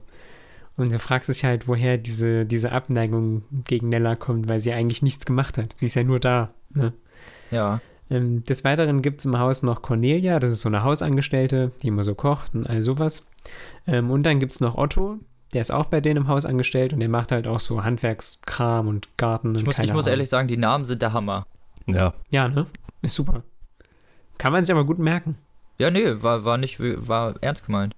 [0.79, 5.01] Und du fragst dich halt, woher diese, diese Abneigung gegen Nella kommt, weil sie eigentlich
[5.01, 5.73] nichts gemacht hat.
[5.75, 6.53] Sie ist ja nur da.
[6.69, 6.93] Ne?
[7.51, 7.81] Ja.
[8.09, 11.89] Ähm, des Weiteren gibt es im Haus noch Cornelia, das ist so eine Hausangestellte, die
[11.89, 13.27] immer so kocht und all sowas.
[13.87, 15.19] Ähm, und dann gibt es noch Otto,
[15.53, 18.87] der ist auch bei denen im Haus angestellt und der macht halt auch so Handwerkskram
[18.87, 21.45] und Garten und Ich muss, ich muss ehrlich sagen, die Namen sind der Hammer.
[21.87, 22.13] Ja.
[22.29, 22.67] Ja, ne?
[23.01, 23.43] Ist super.
[24.37, 25.35] Kann man sich aber gut merken.
[25.77, 27.95] Ja, nee, war, war nicht, war ernst gemeint.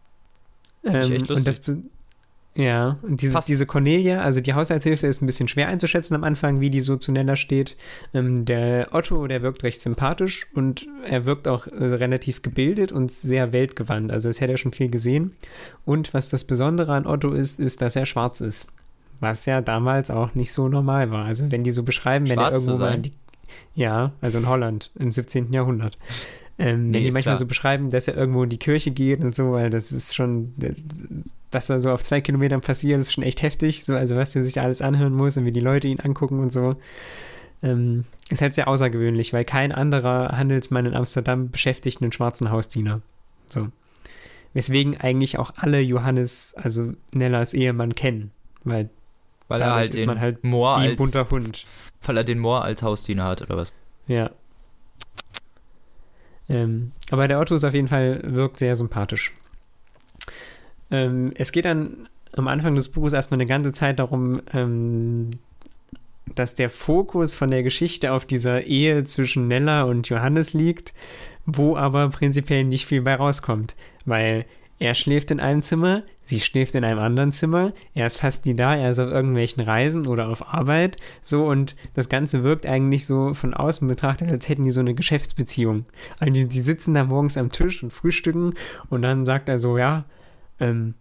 [0.82, 1.62] ich Ähm, echt und das,
[2.54, 3.48] ja, und diese, Passt.
[3.48, 6.98] diese Cornelia, also die Haushaltshilfe ist ein bisschen schwer einzuschätzen am Anfang, wie die so
[6.98, 7.78] zueinander steht.
[8.14, 13.10] Ähm, der Otto, der wirkt recht sympathisch und er wirkt auch äh, relativ gebildet und
[13.10, 14.12] sehr weltgewandt.
[14.12, 15.32] Also es hätte er schon viel gesehen.
[15.86, 18.74] Und was das Besondere an Otto ist, ist, dass er schwarz ist.
[19.22, 21.24] Was ja damals auch nicht so normal war.
[21.24, 23.02] Also wenn die so beschreiben, wenn er Schwarz irgendwo mal
[23.76, 25.54] Ja, also in Holland im 17.
[25.54, 25.98] Jahrhundert.
[26.62, 27.38] Ähm, Nee, wenn die manchmal klar.
[27.38, 30.54] so beschreiben, dass er irgendwo in die Kirche geht und so, weil das ist schon,
[31.50, 33.84] was da so auf zwei Kilometern passiert, ist schon echt heftig.
[33.84, 36.40] So, also was der sich da alles anhören muss und wie die Leute ihn angucken
[36.40, 36.76] und so.
[37.64, 43.02] Ähm, ist halt sehr außergewöhnlich, weil kein anderer Handelsmann in Amsterdam beschäftigt einen schwarzen Hausdiener.
[43.50, 43.68] So.
[44.54, 48.32] Weswegen eigentlich auch alle Johannes, also Nellas Ehemann, kennen.
[48.64, 48.90] Weil
[49.48, 51.66] Weil er halt ist den man halt Moor wie ein als, bunter Hund.
[52.04, 53.74] weil er den Moor als Hausdiener hat, oder was?
[54.08, 54.30] Ja.
[56.52, 59.32] Ähm, aber der Otto ist auf jeden Fall, wirkt sehr sympathisch.
[60.92, 65.32] Ähm, es geht dann am Anfang des Buches erstmal eine ganze Zeit darum, ähm,
[66.36, 70.94] dass der Fokus von der Geschichte auf dieser Ehe zwischen Nella und Johannes liegt,
[71.46, 73.76] wo aber prinzipiell nicht viel bei rauskommt,
[74.06, 74.46] weil
[74.82, 78.56] er schläft in einem Zimmer, sie schläft in einem anderen Zimmer, er ist fast nie
[78.56, 83.06] da, er ist auf irgendwelchen Reisen oder auf Arbeit, so und das Ganze wirkt eigentlich
[83.06, 85.86] so von außen betrachtet, als hätten die so eine Geschäftsbeziehung.
[86.20, 88.56] Also die, die sitzen da morgens am Tisch und frühstücken
[88.90, 90.06] und dann sagt er so, ja,
[90.60, 90.96] ähm,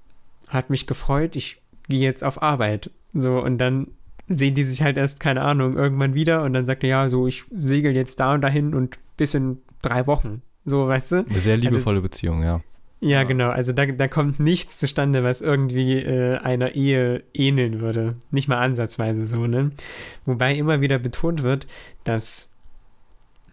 [0.49, 2.91] hat mich gefreut, ich gehe jetzt auf Arbeit.
[3.15, 3.87] So und dann
[4.29, 7.27] sehen die sich halt erst, keine Ahnung, irgendwann wieder und dann sagt er, ja, so
[7.27, 10.43] ich segel jetzt da und dahin und bis in drei Wochen.
[10.67, 11.17] So, weißt du?
[11.27, 12.61] Eine sehr liebevolle Beziehung, ja.
[13.01, 13.49] Ja, genau.
[13.49, 18.15] Also da, da kommt nichts zustande, was irgendwie äh, einer Ehe ähneln würde.
[18.31, 19.71] Nicht mal ansatzweise so, ne?
[20.27, 21.67] Wobei immer wieder betont wird,
[22.05, 22.51] dass,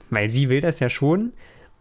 [0.10, 1.32] weil sie will das ja schon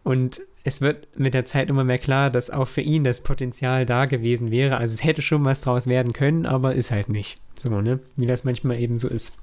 [0.03, 3.85] und es wird mit der Zeit immer mehr klar, dass auch für ihn das Potenzial
[3.85, 4.77] da gewesen wäre.
[4.77, 7.39] Also es hätte schon was draus werden können, aber ist halt nicht.
[7.57, 7.99] So, ne?
[8.15, 9.37] Wie das manchmal eben so ist.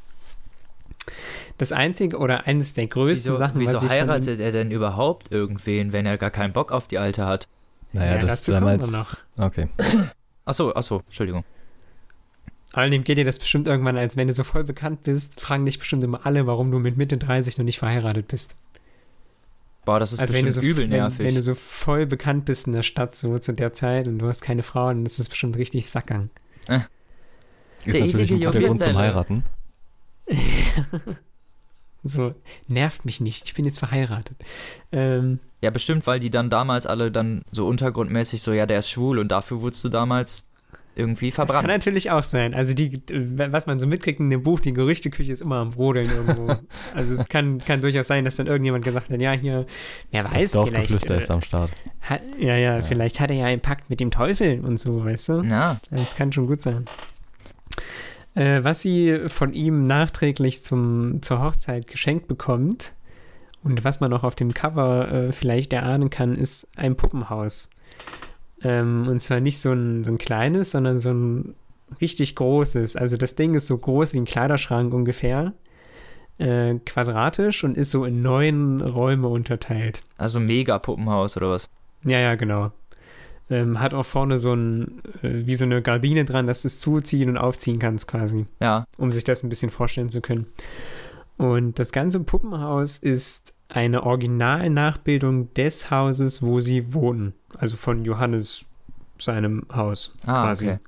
[1.59, 5.31] Das einzige oder eines der größten Wieso, Sachen, wieso was ich heiratet er denn überhaupt
[5.31, 7.49] irgendwen, wenn er gar keinen Bock auf die Alte hat?
[7.95, 8.93] Naja, Ja, das dazu kommen wir damals.
[8.93, 9.17] noch.
[9.47, 9.69] Okay.
[10.45, 11.45] Achso, achso, Entschuldigung.
[12.73, 15.65] Vor allem geht dir das bestimmt irgendwann, als wenn du so voll bekannt bist, fragen
[15.65, 18.57] dich bestimmt immer alle, warum du mit Mitte 30 noch nicht verheiratet bist.
[19.85, 21.25] Boah, das ist also wenn du, bestimmt so, übel wenn, nervig.
[21.27, 24.27] wenn du so voll bekannt bist in der Stadt so zu der Zeit und du
[24.27, 26.31] hast keine Frau, dann ist das bestimmt richtig Sackgang.
[26.63, 26.81] Ist Der
[28.07, 28.97] natürlich ewige ein guter Grund zum.
[28.97, 29.45] Heiraten.
[32.05, 32.35] So,
[32.69, 34.37] nervt mich nicht, ich bin jetzt verheiratet.
[34.93, 38.91] Ähm, ja, bestimmt, weil die dann damals alle dann so untergrundmäßig so, ja, der ist
[38.91, 40.45] schwul und dafür wurdest du damals
[40.97, 41.69] irgendwie das kann verbrannt.
[41.69, 42.55] natürlich auch sein.
[42.55, 43.01] Also die,
[43.37, 46.55] was man so mitkriegt in dem Buch, die Gerüchteküche ist immer am Brodeln irgendwo.
[46.95, 49.67] also es kann, kann durchaus sein, dass dann irgendjemand gesagt hat, ja, hier,
[50.13, 51.73] wer Das weiß, vielleicht, Dorfgeflüster äh, ist am Start.
[52.03, 52.83] hat, ja, ja, Ja.
[52.83, 55.43] vielleicht hat er ja einen Pakt mit dem Teufel und so, weißt du?
[55.43, 56.85] Ja, Also Das kann schon gut sein.
[58.35, 62.93] Äh, was sie von ihm nachträglich zum, zur Hochzeit geschenkt bekommt
[63.62, 67.70] und was man auch auf dem Cover äh, vielleicht erahnen kann, ist ein Puppenhaus.
[68.62, 71.55] Ähm, und zwar nicht so ein, so ein kleines, sondern so ein
[72.01, 72.97] richtig großes.
[72.97, 75.53] Also das Ding ist so groß wie ein Kleiderschrank ungefähr.
[76.37, 80.03] Äh, quadratisch und ist so in neun Räume unterteilt.
[80.18, 81.70] also mega Puppenhaus oder was?
[82.03, 82.72] Ja, ja, genau.
[83.51, 86.79] Ähm, hat auch vorne so ein, äh, wie so eine Gardine dran, dass du es
[86.79, 90.47] zuziehen und aufziehen kannst quasi, Ja, um sich das ein bisschen vorstellen zu können.
[91.37, 97.35] Und das ganze Puppenhaus ist eine Originalnachbildung des Hauses, wo sie wohnen.
[97.59, 98.65] Also von Johannes
[99.19, 100.69] seinem Haus ah, quasi.
[100.69, 100.79] okay.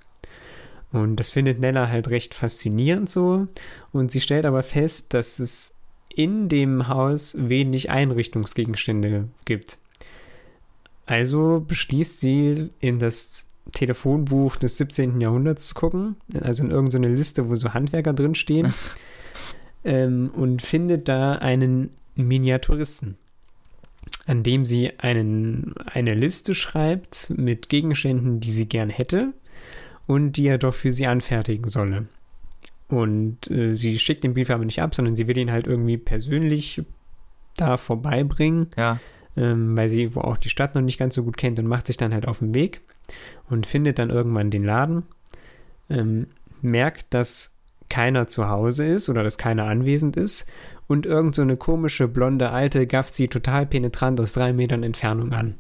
[0.93, 3.47] Und das findet Nella halt recht faszinierend so.
[3.93, 5.75] Und sie stellt aber fest, dass es
[6.15, 9.79] in dem Haus wenig Einrichtungsgegenstände gibt.
[11.07, 15.21] Also beschließt sie, in das Telefonbuch des 17.
[15.21, 18.75] Jahrhunderts zu gucken, also in irgendeine Liste, wo so Handwerker drinstehen,
[19.85, 23.17] ähm, und findet da einen Miniaturisten,
[24.27, 29.33] an dem sie einen, eine Liste schreibt mit Gegenständen, die sie gern hätte
[30.07, 32.07] und die er doch für sie anfertigen solle.
[32.89, 35.99] Und äh, sie schickt den Brief aber nicht ab, sondern sie will ihn halt irgendwie
[35.99, 36.83] persönlich
[37.57, 39.01] da vorbeibringen, Ja,
[39.37, 41.87] ähm, weil sie wo auch die Stadt noch nicht ganz so gut kennt und macht
[41.87, 42.81] sich dann halt auf den Weg
[43.49, 45.05] und findet dann irgendwann den Laden,
[45.91, 46.29] ähm,
[46.63, 47.55] merkt, dass
[47.89, 50.51] keiner zu Hause ist oder dass keiner anwesend ist
[50.89, 55.33] und irgend so eine komische blonde Alte gafft sie total penetrant aus drei Metern Entfernung
[55.33, 55.57] an.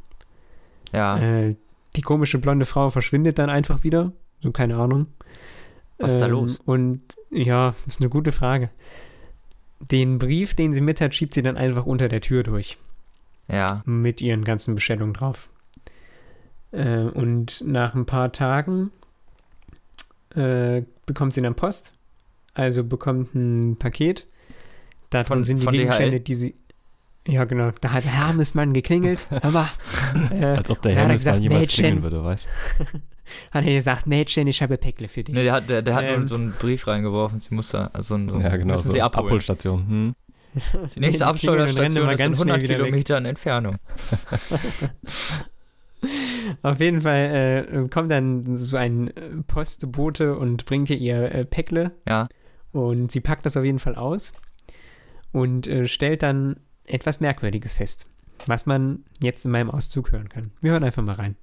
[0.93, 1.19] ja.
[1.19, 1.57] Äh,
[1.95, 4.13] die komische blonde Frau verschwindet dann einfach wieder.
[4.43, 5.07] So, keine Ahnung.
[5.99, 6.61] Was ist da los?
[6.65, 7.01] Und
[7.31, 8.69] ja, ist eine gute Frage.
[9.81, 12.77] Den Brief, den sie mit hat, schiebt sie dann einfach unter der Tür durch.
[13.51, 13.83] Ja.
[13.85, 15.49] Mit ihren ganzen Bestellungen drauf.
[16.73, 18.91] Äh, und nach ein paar Tagen
[20.35, 21.93] äh, bekommt sie dann Post.
[22.55, 24.27] Also bekommt ein Paket.
[25.11, 25.81] Darin Von- sind die von DHL?
[25.83, 26.55] Gegenstände, die sie.
[27.29, 27.71] Ja, genau.
[27.81, 29.27] Da hat Hermesmann geklingelt.
[29.43, 29.69] Aber.
[30.31, 31.83] Äh, Als ob der da hat er Hermes mal gesagt, jemals Mädchen.
[31.85, 32.49] klingeln würde, weißt
[33.51, 35.35] hat er gesagt, Mädchen, ich habe Päckle für dich.
[35.35, 36.19] Nee, der hat, der, der hat Ähm.
[36.21, 37.39] nur so einen Brief reingeworfen.
[37.41, 38.73] Sie musste, also so ein, Ja, genau.
[38.73, 39.27] müssen So sie abholen.
[39.27, 39.87] Abholstation.
[39.89, 40.15] Hm.
[40.95, 42.85] Die nächste Die Absteuerstation ist in ganz schnell 100 wieder weg.
[42.85, 43.77] Kilometern Entfernung.
[46.63, 51.45] Auf jeden Fall äh, kommt dann so ein äh, Postbote und bringt ihr ihr äh,
[51.45, 52.29] Päckle Ja,
[52.73, 54.33] und sie packt das auf jeden Fall aus
[55.33, 58.11] und äh, stellt dann etwas Merkwürdiges fest,
[58.47, 60.53] was man jetzt in meinem Auszug hören kann.
[60.61, 61.37] Wir hören einfach mal rein.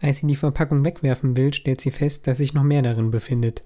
[0.00, 3.62] Als sie die Verpackung wegwerfen will, stellt sie fest, dass sich noch mehr darin befindet.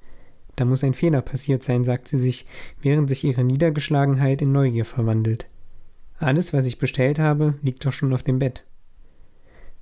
[0.60, 2.44] Da muss ein Fehler passiert sein, sagt sie sich,
[2.82, 5.48] während sich ihre Niedergeschlagenheit in Neugier verwandelt.
[6.18, 8.66] Alles, was ich bestellt habe, liegt doch schon auf dem Bett.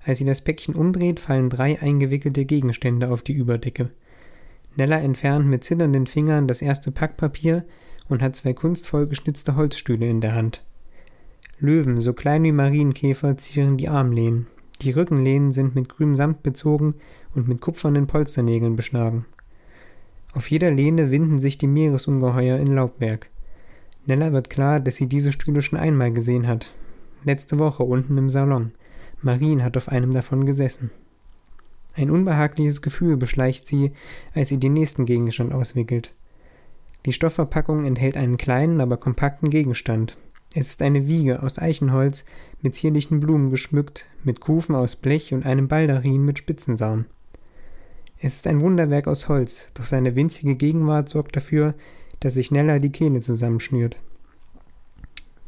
[0.05, 3.91] Als sie das Päckchen umdreht, fallen drei eingewickelte Gegenstände auf die Überdecke.
[4.76, 7.64] Nella entfernt mit zitternden Fingern das erste Packpapier
[8.09, 10.64] und hat zwei kunstvoll geschnitzte Holzstühle in der Hand.
[11.59, 14.47] Löwen, so klein wie Marienkäfer, zieren die Armlehnen.
[14.83, 16.95] Die Rückenlehnen sind mit grünem Samt bezogen
[17.35, 19.26] und mit kupfernen Polsternägeln beschlagen.
[20.35, 23.31] Auf jeder Lehne winden sich die Meeresungeheuer in Laubwerk.
[24.07, 26.72] Nella wird klar, dass sie diese Stühle schon einmal gesehen hat.
[27.24, 28.72] Letzte Woche unten im Salon.
[29.20, 30.91] Marien hat auf einem davon gesessen.
[31.95, 33.93] Ein unbehagliches Gefühl beschleicht sie,
[34.35, 36.14] als sie den nächsten Gegenstand auswickelt.
[37.07, 40.16] Die Stoffverpackung enthält einen kleinen, aber kompakten Gegenstand.
[40.55, 42.24] Es ist eine Wiege aus Eichenholz
[42.62, 47.07] mit zierlichen Blumen geschmückt, mit Kufen aus Blech und einem Baldachin mit Spitzensaum.
[48.21, 51.75] Es ist ein Wunderwerk aus Holz, doch seine winzige Gegenwart sorgt dafür,
[52.21, 53.97] dass sich Nella die Kehle zusammenschnürt.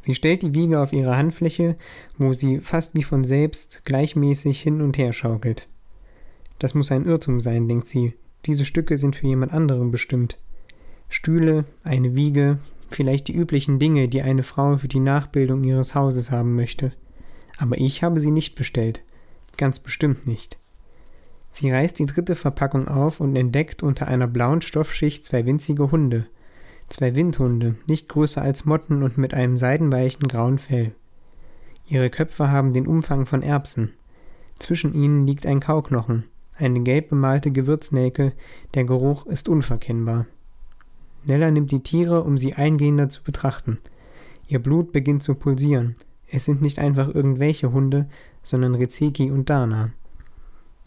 [0.03, 1.77] Sie stellt die Wiege auf ihre Handfläche,
[2.17, 5.69] wo sie fast wie von selbst gleichmäßig hin und her schaukelt.
[6.59, 8.15] Das muss ein Irrtum sein, denkt sie.
[8.47, 10.37] Diese Stücke sind für jemand anderen bestimmt.
[11.09, 12.59] Stühle, eine Wiege,
[12.89, 16.93] vielleicht die üblichen Dinge, die eine Frau für die Nachbildung ihres Hauses haben möchte.
[17.59, 19.03] Aber ich habe sie nicht bestellt.
[19.57, 20.60] Ganz bestimmt nicht.
[21.53, 26.27] Sie reißt die dritte Verpackung auf und entdeckt unter einer blauen Stoffschicht zwei winzige Hunde.
[26.89, 30.93] Zwei Windhunde, nicht größer als Motten und mit einem seidenweichen grauen Fell.
[31.89, 33.93] Ihre Köpfe haben den Umfang von Erbsen.
[34.59, 36.25] Zwischen ihnen liegt ein Kauknochen,
[36.61, 38.33] eine gelb bemalte Gewürznelke,
[38.75, 40.27] der Geruch ist unverkennbar.
[41.25, 43.79] Nella nimmt die Tiere, um sie eingehender zu betrachten.
[44.47, 45.97] Ihr Blut beginnt zu pulsieren.
[46.29, 48.09] Es sind nicht einfach irgendwelche Hunde,
[48.43, 49.93] sondern Rezeki und Dana.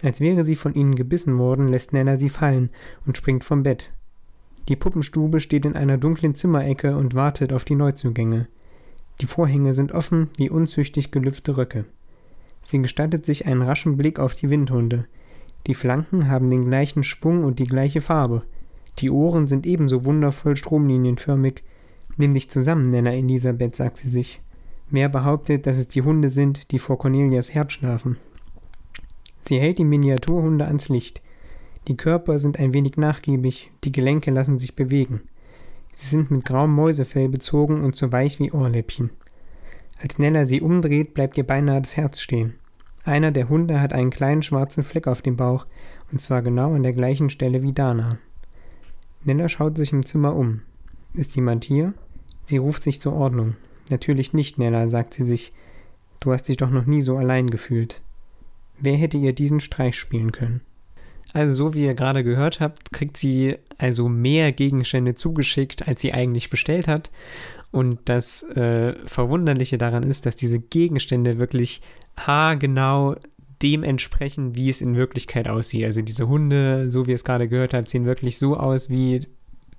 [0.04, 2.70] Als wäre sie von ihnen gebissen worden, lässt Nella sie fallen
[3.06, 3.92] und springt vom Bett.
[4.68, 8.48] Die Puppenstube steht in einer dunklen Zimmerecke und wartet auf die Neuzugänge.
[9.22, 11.86] Die Vorhänge sind offen wie unzüchtig gelüpfte Röcke.
[12.62, 15.06] Sie gestattet sich einen raschen Blick auf die Windhunde.
[15.68, 18.44] Die Flanken haben den gleichen Schwung und die gleiche Farbe.
[19.00, 21.64] Die Ohren sind ebenso wundervoll stromlinienförmig.
[22.18, 24.42] Nimm dich zusammen, Nenner Elisabeth, sagt sie sich.
[24.90, 28.18] Wer behauptet, dass es die Hunde sind, die vor Cornelias Herz schlafen?
[29.46, 31.22] Sie hält die Miniaturhunde ans Licht.
[31.88, 35.22] Die Körper sind ein wenig nachgiebig, die Gelenke lassen sich bewegen.
[35.96, 39.12] Sie sind mit grauem Mäusefell bezogen und so weich wie Ohrläppchen.
[40.02, 42.56] Als Nella sie umdreht, bleibt ihr beinahe das Herz stehen.
[43.04, 45.68] Einer der Hunde hat einen kleinen schwarzen Fleck auf dem Bauch,
[46.12, 48.18] und zwar genau an der gleichen Stelle wie Dana.
[49.26, 50.62] Nella schaut sich im Zimmer um.
[51.14, 51.94] Ist jemand hier?
[52.46, 53.56] Sie ruft sich zur Ordnung.
[53.90, 55.54] Natürlich nicht, Nella, sagt sie sich.
[56.20, 58.02] Du hast dich doch noch nie so allein gefühlt.
[58.84, 60.62] Wer hätte ihr diesen Streich spielen können?
[61.32, 66.14] Also so wie ihr gerade gehört habt, kriegt sie also mehr Gegenstände zugeschickt, als sie
[66.14, 67.10] eigentlich bestellt hat.
[67.72, 71.82] Und das äh, Verwunderliche daran ist, dass diese Gegenstände wirklich
[72.18, 73.16] haargenau
[73.62, 75.86] dem entsprechen, wie es in Wirklichkeit aussieht.
[75.86, 79.22] Also diese Hunde, so wie ihr es gerade gehört habt, sehen wirklich so aus wie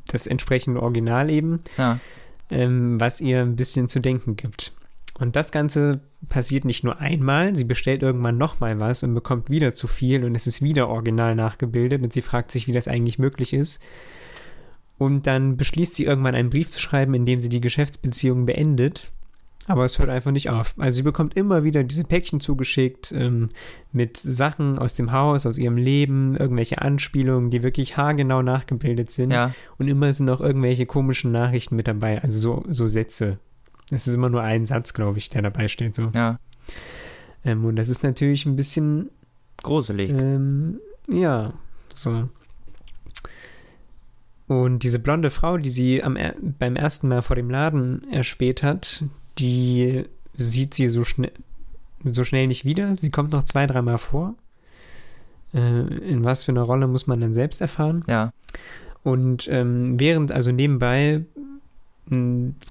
[0.09, 1.99] das entsprechende Original eben, Ja.
[2.51, 4.73] ähm, was ihr ein bisschen zu denken gibt.
[5.19, 9.73] Und das Ganze passiert nicht nur einmal, sie bestellt irgendwann nochmal was und bekommt wieder
[9.73, 13.19] zu viel und es ist wieder original nachgebildet und sie fragt sich, wie das eigentlich
[13.19, 13.81] möglich ist.
[14.99, 19.13] Und dann beschließt sie irgendwann einen Brief zu schreiben, in dem sie die Geschäftsbeziehung beendet.
[19.67, 20.75] Aber es hört einfach nicht auf.
[20.79, 23.49] Also sie bekommt immer wieder diese Päckchen zugeschickt ähm,
[23.93, 29.31] mit Sachen aus dem Haus, aus ihrem Leben, irgendwelche Anspielungen, die wirklich haargenau nachgebildet sind.
[29.31, 29.55] Ja.
[29.79, 33.39] Und immer sind auch irgendwelche komischen Nachrichten mit dabei, also so, so Sätze.
[33.91, 35.95] Es ist immer nur ein Satz, glaube ich, der dabei steht.
[35.95, 36.11] So.
[36.15, 36.39] Ja.
[37.45, 39.11] Ähm, und das ist natürlich ein bisschen,
[39.63, 40.11] Gruselig.
[40.11, 41.53] ähm, ja,
[41.93, 42.29] so.
[44.47, 46.19] Und diese blonde Frau, die sie am,
[46.59, 49.05] beim ersten Mal vor dem Laden erspäht hat,
[49.39, 50.05] die
[50.37, 51.33] sieht sie so, schnell
[52.05, 52.97] so schnell nicht wieder.
[52.97, 54.35] Sie kommt noch zwei, dreimal vor.
[55.55, 58.03] Äh, in was für einer Rolle muss man dann selbst erfahren.
[58.07, 58.33] Ja.
[59.03, 61.25] Und ähm, während, also nebenbei,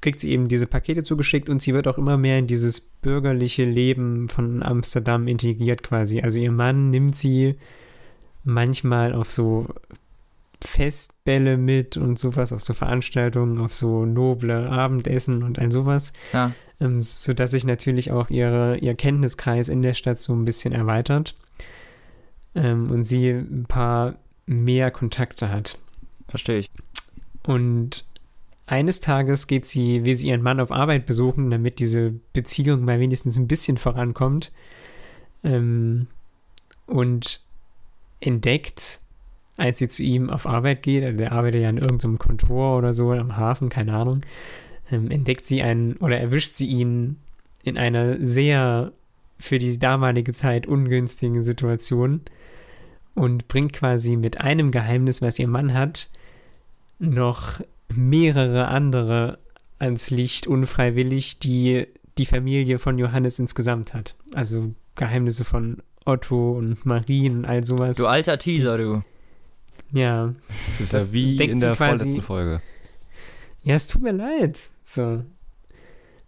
[0.01, 3.65] kriegt sie eben diese Pakete zugeschickt und sie wird auch immer mehr in dieses bürgerliche
[3.65, 6.21] Leben von Amsterdam integriert quasi.
[6.21, 7.55] Also ihr Mann nimmt sie
[8.43, 9.67] manchmal auf so
[10.61, 16.51] Festbälle mit und sowas, auf so Veranstaltungen, auf so noble Abendessen und all sowas, Ja.
[16.79, 21.36] ähm, sodass sich natürlich auch ihre, ihr Kenntniskreis in der Stadt so ein bisschen erweitert
[22.55, 24.15] ähm, und sie ein paar
[24.45, 25.79] mehr Kontakte hat.
[26.27, 26.69] Verstehe ich.
[27.45, 28.05] Und
[28.66, 32.99] eines Tages geht sie, will sie ihren Mann auf Arbeit besuchen, damit diese Beziehung mal
[32.99, 34.51] wenigstens ein bisschen vorankommt.
[35.43, 36.07] Ähm,
[36.86, 37.41] und
[38.20, 39.01] entdeckt,
[39.57, 43.11] als sie zu ihm auf Arbeit geht, der arbeitet ja in irgendeinem Kontor oder so
[43.11, 44.22] am Hafen, keine Ahnung,
[44.91, 47.18] ähm, entdeckt sie einen oder erwischt sie ihn
[47.64, 48.91] in einer sehr
[49.39, 52.22] für die damalige Zeit ungünstigen Situation
[53.14, 56.09] und bringt quasi mit einem Geheimnis, was ihr Mann hat,
[56.99, 57.59] noch
[57.97, 59.39] mehrere andere
[59.79, 61.87] ans Licht unfreiwillig, die
[62.17, 64.15] die Familie von Johannes insgesamt hat.
[64.33, 67.97] Also Geheimnisse von Otto und Marie und all sowas.
[67.97, 69.01] Du alter Teaser, du.
[69.91, 70.33] Ja.
[70.73, 72.61] Das ist Das ja wie in der quasi- vorletzten Folge.
[73.63, 74.59] Ja, es tut mir leid.
[74.83, 75.23] So.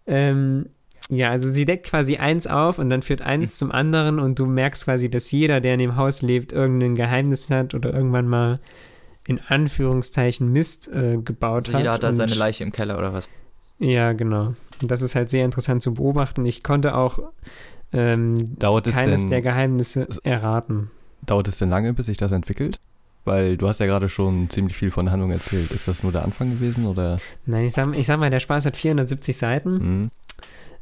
[0.07, 0.67] Ähm,
[1.09, 4.45] ja, also sie deckt quasi eins auf und dann führt eins zum anderen und du
[4.45, 8.59] merkst quasi, dass jeder, der in dem Haus lebt, irgendein Geheimnis hat oder irgendwann mal
[9.27, 11.79] in Anführungszeichen Mist äh, gebaut Also hat.
[11.79, 13.29] jeder hat da und- seine Leiche im Keller oder was?
[13.79, 14.53] Ja, genau.
[14.81, 16.45] Und das ist halt sehr interessant zu beobachten.
[16.45, 17.19] Ich konnte auch
[17.93, 20.91] ähm, Dauert es keines denn, der Geheimnisse erraten.
[21.25, 22.79] dauert es denn lange, bis sich das entwickelt?
[23.25, 25.71] Weil du hast ja gerade schon ziemlich viel von der Handlung erzählt.
[25.71, 27.17] Ist das nur der Anfang gewesen oder?
[27.45, 29.71] Nein, ich sag, ich sag mal, der Spaß hat 470 Seiten.
[29.73, 30.09] Mhm.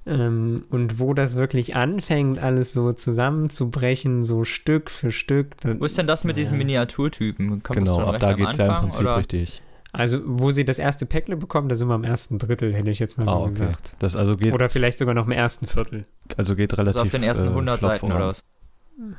[0.05, 5.59] Ähm, und wo das wirklich anfängt, alles so zusammenzubrechen, so Stück für Stück.
[5.61, 6.57] da- Wo ist denn das mit diesen Ja.
[6.57, 7.47] Miniaturtypen?
[7.63, 9.17] Kommt das Genau, ab da am geht's ja im Prinzip oder?
[9.17, 9.61] richtig.
[9.93, 12.97] Also, wo sie das erste Päckle bekommen, da sind wir am ersten Drittel, hätte ich
[12.99, 13.49] jetzt mal so Ah, okay.
[13.51, 13.95] gesagt.
[13.99, 16.05] Das also geht, Oder vielleicht sogar noch im ersten Viertel.
[16.35, 16.95] also geht relativ.
[16.99, 18.15] Also auf den ersten äh, 100 flott Seiten voran.
[18.17, 18.43] oder was?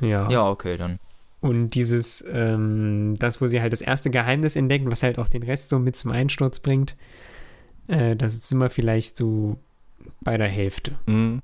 [0.00, 0.28] Ja.
[0.30, 0.98] Ja, okay, dann.
[1.40, 5.42] Und dieses, ähm, das, wo sie halt das erste Geheimnis entdecken, was halt auch den
[5.44, 6.96] Rest so mit zum Einsturz bringt,
[7.86, 9.56] äh, das sind wir vielleicht so
[10.24, 10.92] bei der Hälfte.
[11.06, 11.40] Mhm.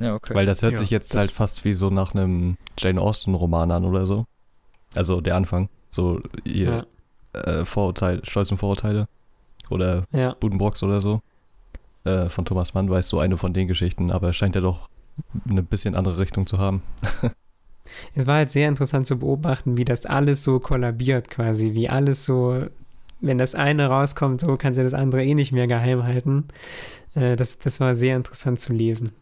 [0.00, 0.34] Ja, okay.
[0.34, 3.84] Weil das hört Ja, sich jetzt halt fast wie so nach einem Jane Austen-Roman an
[3.84, 4.26] oder so.
[4.94, 5.68] Also der Anfang.
[5.90, 6.86] So ihr
[7.32, 9.08] äh, Vorurteil, Stolz und Vorurteile.
[9.70, 10.36] Oder Ja, ja.
[10.38, 11.20] Budenbrocks oder so.
[12.04, 14.88] Äh, von Thomas Mann weiß so eine von den Geschichten, aber scheint ja doch
[15.48, 16.82] eine bisschen andere Richtung zu haben.
[18.14, 22.26] Es war halt sehr interessant zu beobachten, wie das alles so kollabiert quasi, wie alles
[22.26, 22.66] so,
[23.20, 26.44] wenn das eine rauskommt, so kann sie das andere eh nicht mehr geheim halten.
[27.14, 29.12] Äh, das, das war sehr interessant zu lesen.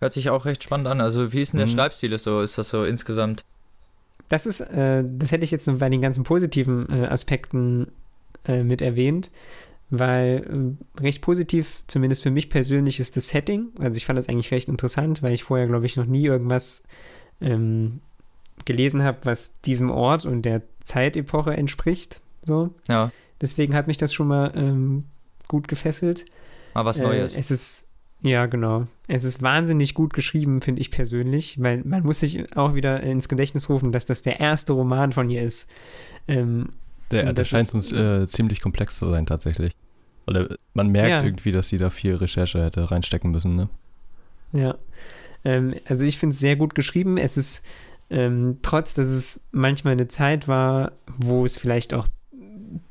[0.00, 1.00] Hört sich auch recht spannend an.
[1.00, 1.72] Also, wie ist denn der Mhm.
[1.72, 2.12] Schreibstil?
[2.12, 3.42] Ist, so, ist das so insgesamt?
[4.28, 7.92] Das ist, äh, das hätte ich jetzt noch bei den ganzen positiven äh, Aspekten
[8.46, 9.30] äh, mit erwähnt,
[9.90, 13.68] weil äh, recht positiv, zumindest für mich persönlich, ist das Setting.
[13.78, 16.82] Also ich fand das eigentlich recht interessant, weil ich vorher, glaube ich, noch nie irgendwas
[17.40, 18.00] ähm,
[18.64, 22.20] gelesen habe, was diesem Ort und der Zeitepoche entspricht.
[22.46, 22.74] So.
[22.88, 23.10] Ja,
[23.40, 25.04] Deswegen hat mich das schon mal ähm,
[25.48, 26.24] gut gefesselt.
[26.74, 27.36] Mal was Äh, Neues.
[27.36, 27.88] es ist,
[28.20, 28.86] ja, genau.
[29.06, 33.28] Es ist wahnsinnig gut geschrieben, finde ich persönlich, weil man muss sich auch wieder ins
[33.28, 35.70] Gedächtnis rufen, dass das der erste Roman von ihr ist.
[36.28, 36.70] Ähm,
[37.10, 39.74] Der, der das scheint ist- uns äh, ziemlich komplex zu sein tatsächlich.
[40.26, 41.22] Oder man merkt Ja.
[41.22, 43.68] irgendwie, dass sie da viel Recherche hätte reinstecken müssen, ne?
[44.52, 44.74] ja.
[45.46, 47.18] Ähm, also ich finde es sehr gut geschrieben.
[47.18, 47.62] Es ist,
[48.08, 52.08] ähm, trotz dass es manchmal eine Zeit war, wo es vielleicht auch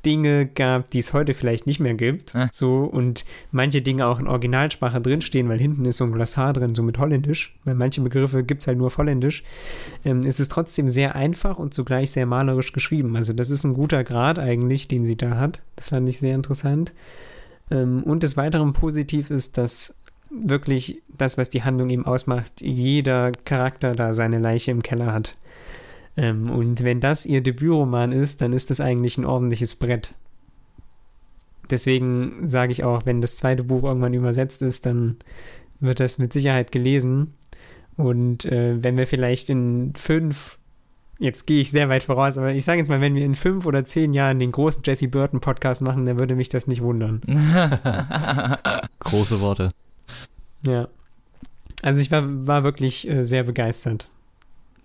[0.06, 2.36] Dinge gab, die es heute vielleicht nicht mehr gibt.
[2.36, 2.50] Ah.
[2.52, 6.76] So und manche Dinge auch in Originalsprache drinstehen, weil hinten ist so ein Glossar drin,
[6.76, 7.56] so mit Holländisch.
[7.64, 9.44] Weil manche Begriffe gibt es halt nur auf Holländisch.
[10.06, 13.16] Ähm, es ist trotzdem sehr einfach und zugleich sehr malerisch geschrieben.
[13.16, 15.64] Also das ist ein guter Grad eigentlich, den sie da hat.
[15.76, 16.94] Das fand ich sehr interessant.
[17.72, 19.98] Ähm, und des Weiteren positiv ist, dass
[20.30, 25.36] wirklich das, was die Handlung eben ausmacht, jeder Charakter da seine Leiche im Keller hat.
[26.16, 30.14] Ähm, und wenn das ihr Debütroman ist, dann ist das eigentlich ein ordentliches Brett.
[31.70, 35.18] Deswegen sage ich auch, wenn das zweite Buch irgendwann übersetzt ist, dann
[35.80, 37.34] wird das mit Sicherheit gelesen.
[37.96, 40.58] Und äh, wenn wir vielleicht in fünf,
[41.20, 43.66] jetzt gehe ich sehr weit voraus, aber ich sage jetzt mal, wenn wir in fünf
[43.66, 47.22] oder zehn Jahren den großen Jesse Burton Podcast machen, dann würde mich das nicht wundern.
[49.00, 49.70] Große Worte.
[50.66, 50.88] Ja.
[51.82, 54.10] Also ich war, war wirklich äh, sehr begeistert.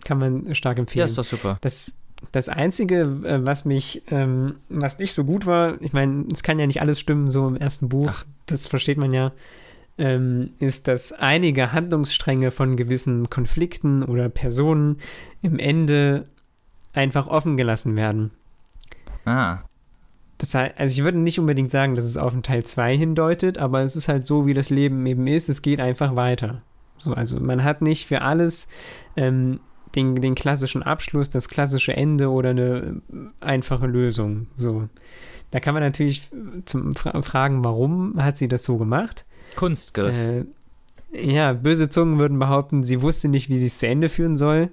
[0.04, 1.06] Kann man stark ja, empfehlen.
[1.06, 1.58] ist doch super.
[1.60, 1.92] Das,
[2.32, 6.58] das Einzige, äh, was mich, ähm, was nicht so gut war, ich meine, es kann
[6.58, 8.24] ja nicht alles stimmen, so im ersten Buch, Ach.
[8.46, 9.32] das versteht man ja,
[9.98, 14.98] ähm, ist, dass einige Handlungsstränge von gewissen Konflikten oder Personen
[15.42, 16.26] im Ende
[16.92, 18.30] einfach offen gelassen werden.
[19.24, 19.58] Ah,
[20.38, 23.58] Das heißt, also ich würde nicht unbedingt sagen, dass es auf den Teil 2 hindeutet,
[23.58, 26.62] aber es ist halt so, wie das Leben eben ist, es geht einfach weiter.
[26.96, 28.68] So, also man hat nicht für alles
[29.16, 29.60] ähm,
[29.94, 33.00] den, den klassischen Abschluss, das klassische Ende oder eine
[33.40, 34.46] einfache Lösung.
[34.56, 34.88] So.
[35.50, 36.28] Da kann man natürlich
[36.66, 39.24] zum fra fragen, warum hat sie das so gemacht?
[39.56, 40.14] Kunstgriff.
[40.16, 40.44] Äh,
[41.12, 44.68] ja, böse Zungen würden behaupten, sie wusste nicht, wie sie es zu Ende führen soll.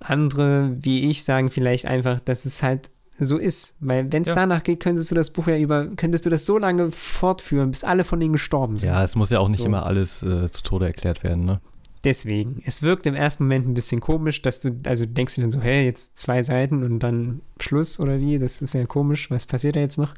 [0.00, 2.90] Andere, wie ich, sagen vielleicht einfach, dass es halt
[3.20, 3.76] so ist.
[3.80, 4.34] Weil wenn es Ja.
[4.36, 7.84] danach geht, könntest du das Buch ja über, könntest du das so lange fortführen, bis
[7.84, 8.90] alle von denen gestorben sind.
[8.90, 9.66] Ja, es muss ja auch nicht So.
[9.66, 11.60] immer alles äh, zu Tode erklärt werden, ne?
[12.04, 12.62] Deswegen.
[12.64, 15.60] Es wirkt im ersten Moment ein bisschen komisch, dass du, also denkst du dann so,
[15.60, 18.38] hey, jetzt zwei Seiten und dann Schluss oder wie?
[18.38, 19.30] Das ist ja komisch.
[19.30, 20.14] Was passiert da jetzt noch?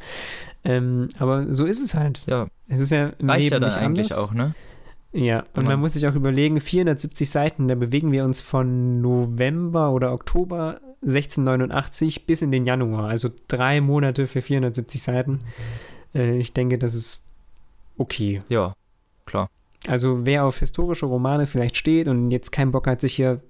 [0.65, 2.23] Ähm, aber so ist es halt.
[2.27, 4.29] ja, Es ist ja im reicht Leben ja nicht eigentlich anders.
[4.29, 4.55] auch, ne?
[5.13, 9.01] Ja, und man man- muss sich auch überlegen, 470 Seiten, da bewegen wir uns von
[9.01, 15.41] November oder Oktober 1689 bis in den Januar, also drei Monate für 470 Seiten.
[16.15, 17.25] Äh, ich denke, das ist
[17.99, 18.41] okay.
[18.49, 18.75] Ja,
[19.27, 19.49] klar.
[19.87, 23.41] Also wer auf historische Romane vielleicht steht und jetzt keinen Bock hat, sich hier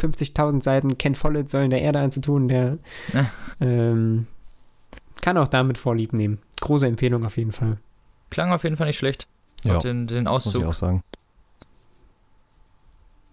[0.00, 2.78] 50.000 Seiten Ken Follett Säulen der Erde anzutun, der
[3.12, 3.30] Ja.
[3.60, 4.26] ähm,
[5.20, 6.38] kann auch damit Vorlieb nehmen.
[6.60, 7.78] Große Empfehlung auf jeden Fall.
[8.30, 9.26] Klang auf jeden Fall nicht schlecht.
[9.62, 10.64] Ja, Auch den, den muss ich Auszug.
[10.64, 11.02] auch sagen.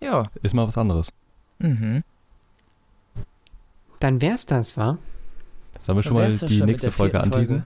[0.01, 0.23] Ja.
[0.41, 1.11] Ist mal was anderes.
[1.59, 2.03] Mhm.
[3.99, 4.97] Dann wär's das, wa?
[5.79, 7.65] Sollen wir schon mal die schon nächste der Folge anteasen?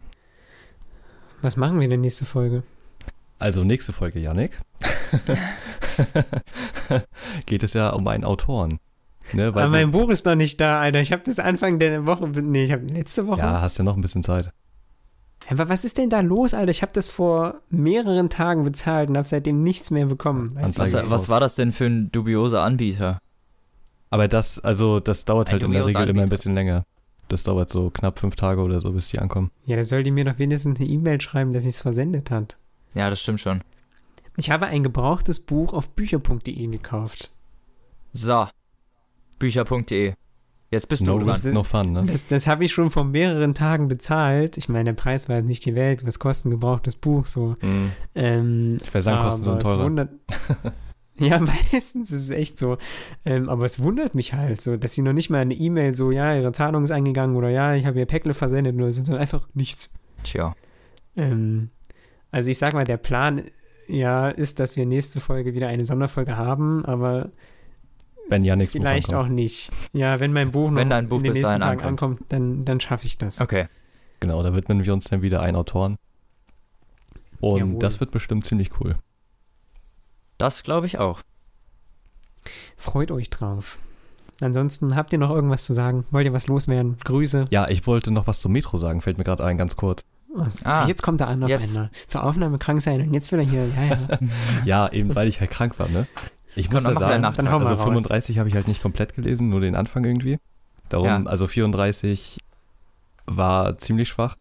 [1.42, 2.64] Was machen wir denn nächste Folge?
[3.40, 4.60] Also nächste Folge, Yannick,
[7.46, 8.80] geht es ja um einen Autoren.
[9.34, 11.02] Ne, weil Aber mein Buch ist noch nicht da, Alter.
[11.02, 13.40] Ich habe das Anfang der Woche, nee, ich habe letzte Woche.
[13.40, 14.52] ja, hast ja noch ein bisschen Zeit.
[15.50, 16.72] Aber was ist denn da los, Alter?
[16.72, 20.58] Ich habe das vor mehreren Tagen bezahlt und habe seitdem nichts mehr bekommen.
[20.60, 23.20] Was, was war das denn für ein dubioser Anbieter?
[24.10, 26.30] Aber das, also das dauert Ein halt in der Regel immer ein Anbieter.
[26.30, 26.84] bisschen länger.
[27.28, 29.52] Das dauert so knapp fünf Tage oder so, bis die ankommen.
[29.66, 32.58] Ja, da soll die mir doch wenigstens eine E-Mail schreiben, dass sie es versendet hat.
[32.94, 33.62] Ja, das stimmt schon.
[34.38, 37.32] Ich habe ein gebrauchtes Buch auf bücher.de gekauft.
[38.14, 38.48] So.
[39.40, 40.14] Bücher.de.
[40.72, 41.54] Jetzt bist No du dran.
[41.54, 42.04] no fun, ne?
[42.06, 44.58] Das, das habe ich schon vor mehreren Tagen bezahlt.
[44.58, 46.06] Ich meine, der Preis war nicht die Welt.
[46.06, 47.56] Was kostet ein gebrauchtes Buch so?
[47.62, 47.92] Mhm.
[48.16, 49.84] Ähm, Versandkosten sind aber es teurer.
[49.86, 50.10] Wundert,
[51.20, 52.78] ja, meistens ist es echt so.
[53.26, 56.12] Ähm, aber es wundert mich halt so, dass sie noch nicht mal eine E-Mail so,
[56.12, 59.22] ja, ihre Zahlung ist eingegangen oder ja, ich habe ihr Päckle versendet oder so, sondern
[59.22, 59.94] einfach nichts.
[60.24, 60.56] Tja.
[61.16, 61.70] Ähm,
[62.32, 63.44] also ich sag mal, der Plan
[63.88, 67.30] ja ist, dass wir nächste Folge wieder eine Sonderfolge haben, aber
[68.30, 69.72] Wenn Yannicks Buch vielleicht auch nicht.
[69.94, 72.66] Ja, wenn mein Buch noch Wenn dein Buch in den bis nächsten Tagen ankommt, dann,
[72.66, 73.42] dann schaffe ich das.
[73.42, 73.68] Okay.
[74.20, 75.98] Genau, da widmen wir uns dann wieder einen Autoren.
[77.40, 77.80] Und Jawohl.
[77.80, 78.96] das wird bestimmt ziemlich cool.
[80.38, 81.22] Das glaube ich auch.
[82.78, 83.78] Freut euch drauf.
[84.42, 86.06] Ansonsten habt ihr noch irgendwas zu sagen?
[86.12, 86.98] Wollt ihr was loswerden?
[87.04, 87.48] Grüße.
[87.52, 90.06] Ja, ich wollte noch was zum Metro sagen, fällt mir gerade ein, ganz kurz.
[90.64, 91.70] Ah, jetzt kommt er an auf jetzt.
[91.76, 91.90] einmal.
[92.08, 93.68] Zur Aufnahme krank sein und jetzt will er hier.
[93.68, 93.98] Ja, ja.
[94.66, 96.08] Ja, eben weil ich halt krank war, ne?
[96.56, 97.24] Ich muss dann ja sagen.
[97.24, 97.84] Dann also raus.
[97.84, 100.38] 35 habe ich halt nicht komplett gelesen, nur den Anfang irgendwie.
[100.90, 101.24] Darum, Ja.
[101.26, 102.40] also 34
[103.26, 104.36] war ziemlich schwach.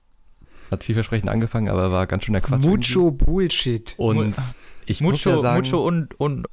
[0.70, 2.64] Hat vielversprechend angefangen, aber war ganz schön der Quatsch.
[2.64, 3.94] Mucho Bullshit.
[3.98, 4.18] irgendwie.
[4.18, 4.42] Und Mu-
[4.86, 6.46] ich muss Mucho, ja sagen, Mucho und, und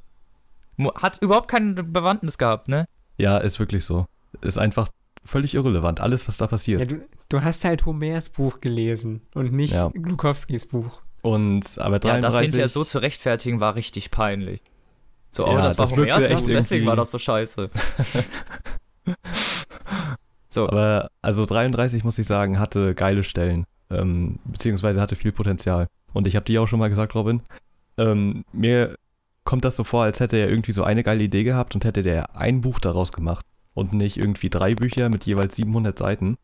[0.96, 2.86] hat überhaupt keine Bewandtnis gehabt, ne?
[3.18, 4.06] ja, ist wirklich so.
[4.40, 4.88] Ist einfach
[5.24, 6.80] völlig irrelevant, alles, was da passiert.
[6.80, 9.90] Ja, du, du hast halt Homers Buch gelesen und nicht Ja.
[9.92, 11.00] Glukowskis Buch.
[11.22, 14.60] Und aber Ja, 33 das hinterher so zu rechtfertigen war richtig peinlich.
[15.30, 17.70] So, oh, Ja, das war das wirkte Homers echt Buch, deswegen war das so scheiße.
[20.48, 25.86] so, Aber also 33 muss ich sagen, hatte geile Stellen, ähm, beziehungsweise hatte viel Potenzial.
[26.12, 27.40] Und ich habe dir auch schon mal gesagt, Robin,
[27.96, 28.96] ähm, mir
[29.44, 32.02] kommt das so vor, als hätte er irgendwie so eine geile Idee gehabt und hätte
[32.02, 33.44] der ein Buch daraus gemacht
[33.74, 36.36] und nicht irgendwie drei Bücher mit jeweils 700 Seiten.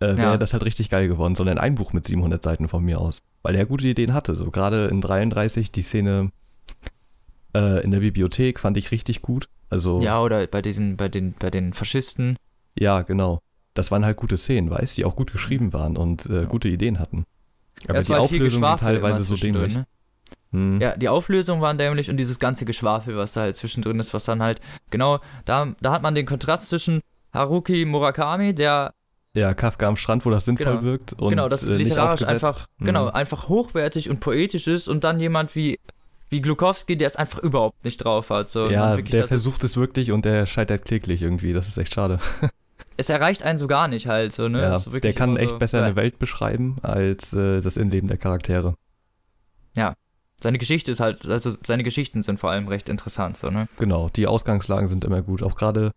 [0.00, 0.36] Äh, Wäre Ja.
[0.36, 3.18] das halt richtig geil geworden, sondern ein Buch mit 700 Seiten von mir aus.
[3.42, 4.34] Weil er gute Ideen hatte.
[4.36, 6.30] So gerade in 33 die Szene
[7.56, 9.48] äh, in der Bibliothek fand ich richtig gut.
[9.70, 12.36] Also ja, oder bei diesen, bei den, bei den Faschisten.
[12.78, 13.40] Ja, genau.
[13.74, 16.98] Das waren halt gute Szenen, weißt die auch gut geschrieben waren und äh, gute Ideen
[16.98, 17.24] hatten.
[17.88, 19.74] Aber es die war halt sind Geschwafel teilweise so dämlich.
[19.76, 19.86] Ne?
[20.52, 20.80] Hm.
[20.80, 24.24] Ja, die Auflösungen waren dämlich und dieses ganze Geschwafel, was da halt zwischendrin ist, was
[24.24, 27.00] dann halt, genau, da, da hat man den Kontrast zwischen
[27.32, 28.92] Haruki Murakami, der,
[29.34, 30.82] ja, Kafka am Strand, wo das sinnvoll Genau.
[30.82, 32.86] wirkt und genau, das äh, literarisch einfach, Hm.
[32.86, 35.78] genau, einfach hochwertig und poetisch ist und dann jemand wie,
[36.30, 38.48] wie Glukowski, der es einfach überhaupt nicht drauf hat.
[38.48, 41.52] So, Ja, wirklich, der versucht es wirklich und der scheitert kläglich irgendwie.
[41.52, 42.18] Das ist echt schade.
[43.00, 44.60] Es erreicht einen so gar nicht halt, so, ne?
[44.60, 45.84] ja, der kann echt so, besser ja.
[45.84, 48.74] eine Welt beschreiben als äh, das Innenleben der Charaktere.
[50.40, 53.68] Seine Geschichte ist halt, also seine Geschichten sind vor allem recht interessant, so, ne?
[53.78, 55.42] Genau, die Ausgangslagen sind immer gut.
[55.42, 55.90] Auch gerade,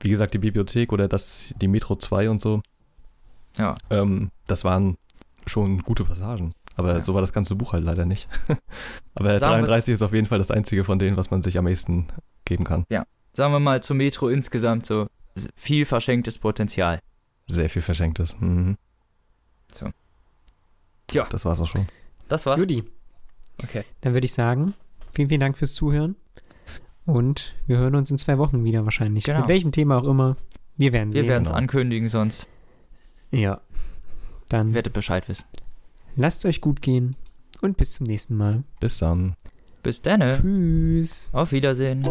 [0.00, 2.62] wie gesagt, die Bibliothek oder das, die Metro 2 und so.
[3.56, 3.74] Ja.
[3.90, 4.96] Ähm, das waren
[5.46, 6.52] schon gute Passagen.
[6.76, 7.00] Aber Ja.
[7.00, 8.28] so war das ganze Buch halt leider nicht.
[9.16, 11.58] Aber Sagen wir's- 33 ist auf jeden Fall das einzige von denen, was man sich
[11.58, 12.06] am ehesten
[12.44, 12.84] geben kann.
[13.32, 15.06] Sagen wir mal, zum Metro insgesamt so
[15.56, 17.00] viel verschenktes Potenzial.
[17.48, 18.38] Sehr viel Verschenktes.
[18.40, 18.76] Mhm.
[19.72, 19.90] So.
[21.12, 21.26] Ja.
[21.30, 21.88] Das war's auch schon.
[22.28, 22.58] Das war's.
[22.60, 22.84] Judy,
[23.62, 23.84] Okay.
[24.02, 24.74] dann würde ich sagen,
[25.12, 26.16] vielen, vielen Dank fürs Zuhören.
[27.06, 29.24] Und wir hören uns in zwei Wochen wieder wahrscheinlich.
[29.24, 29.40] Genau.
[29.40, 30.36] Mit welchem Thema auch immer.
[30.76, 31.28] Wir werden Wir sehen.
[31.30, 31.58] werden es genau.
[31.58, 32.46] ankündigen, sonst
[33.30, 33.60] Ja.
[34.48, 35.46] Dann werdet Bescheid wissen.
[36.16, 37.16] lasst euch gut gehen
[37.60, 38.62] und bis zum nächsten Mal.
[38.80, 39.36] Bis dann.
[39.82, 40.20] Bis dann.
[40.20, 41.28] Tschüss.
[41.32, 42.06] Auf Wiedersehen.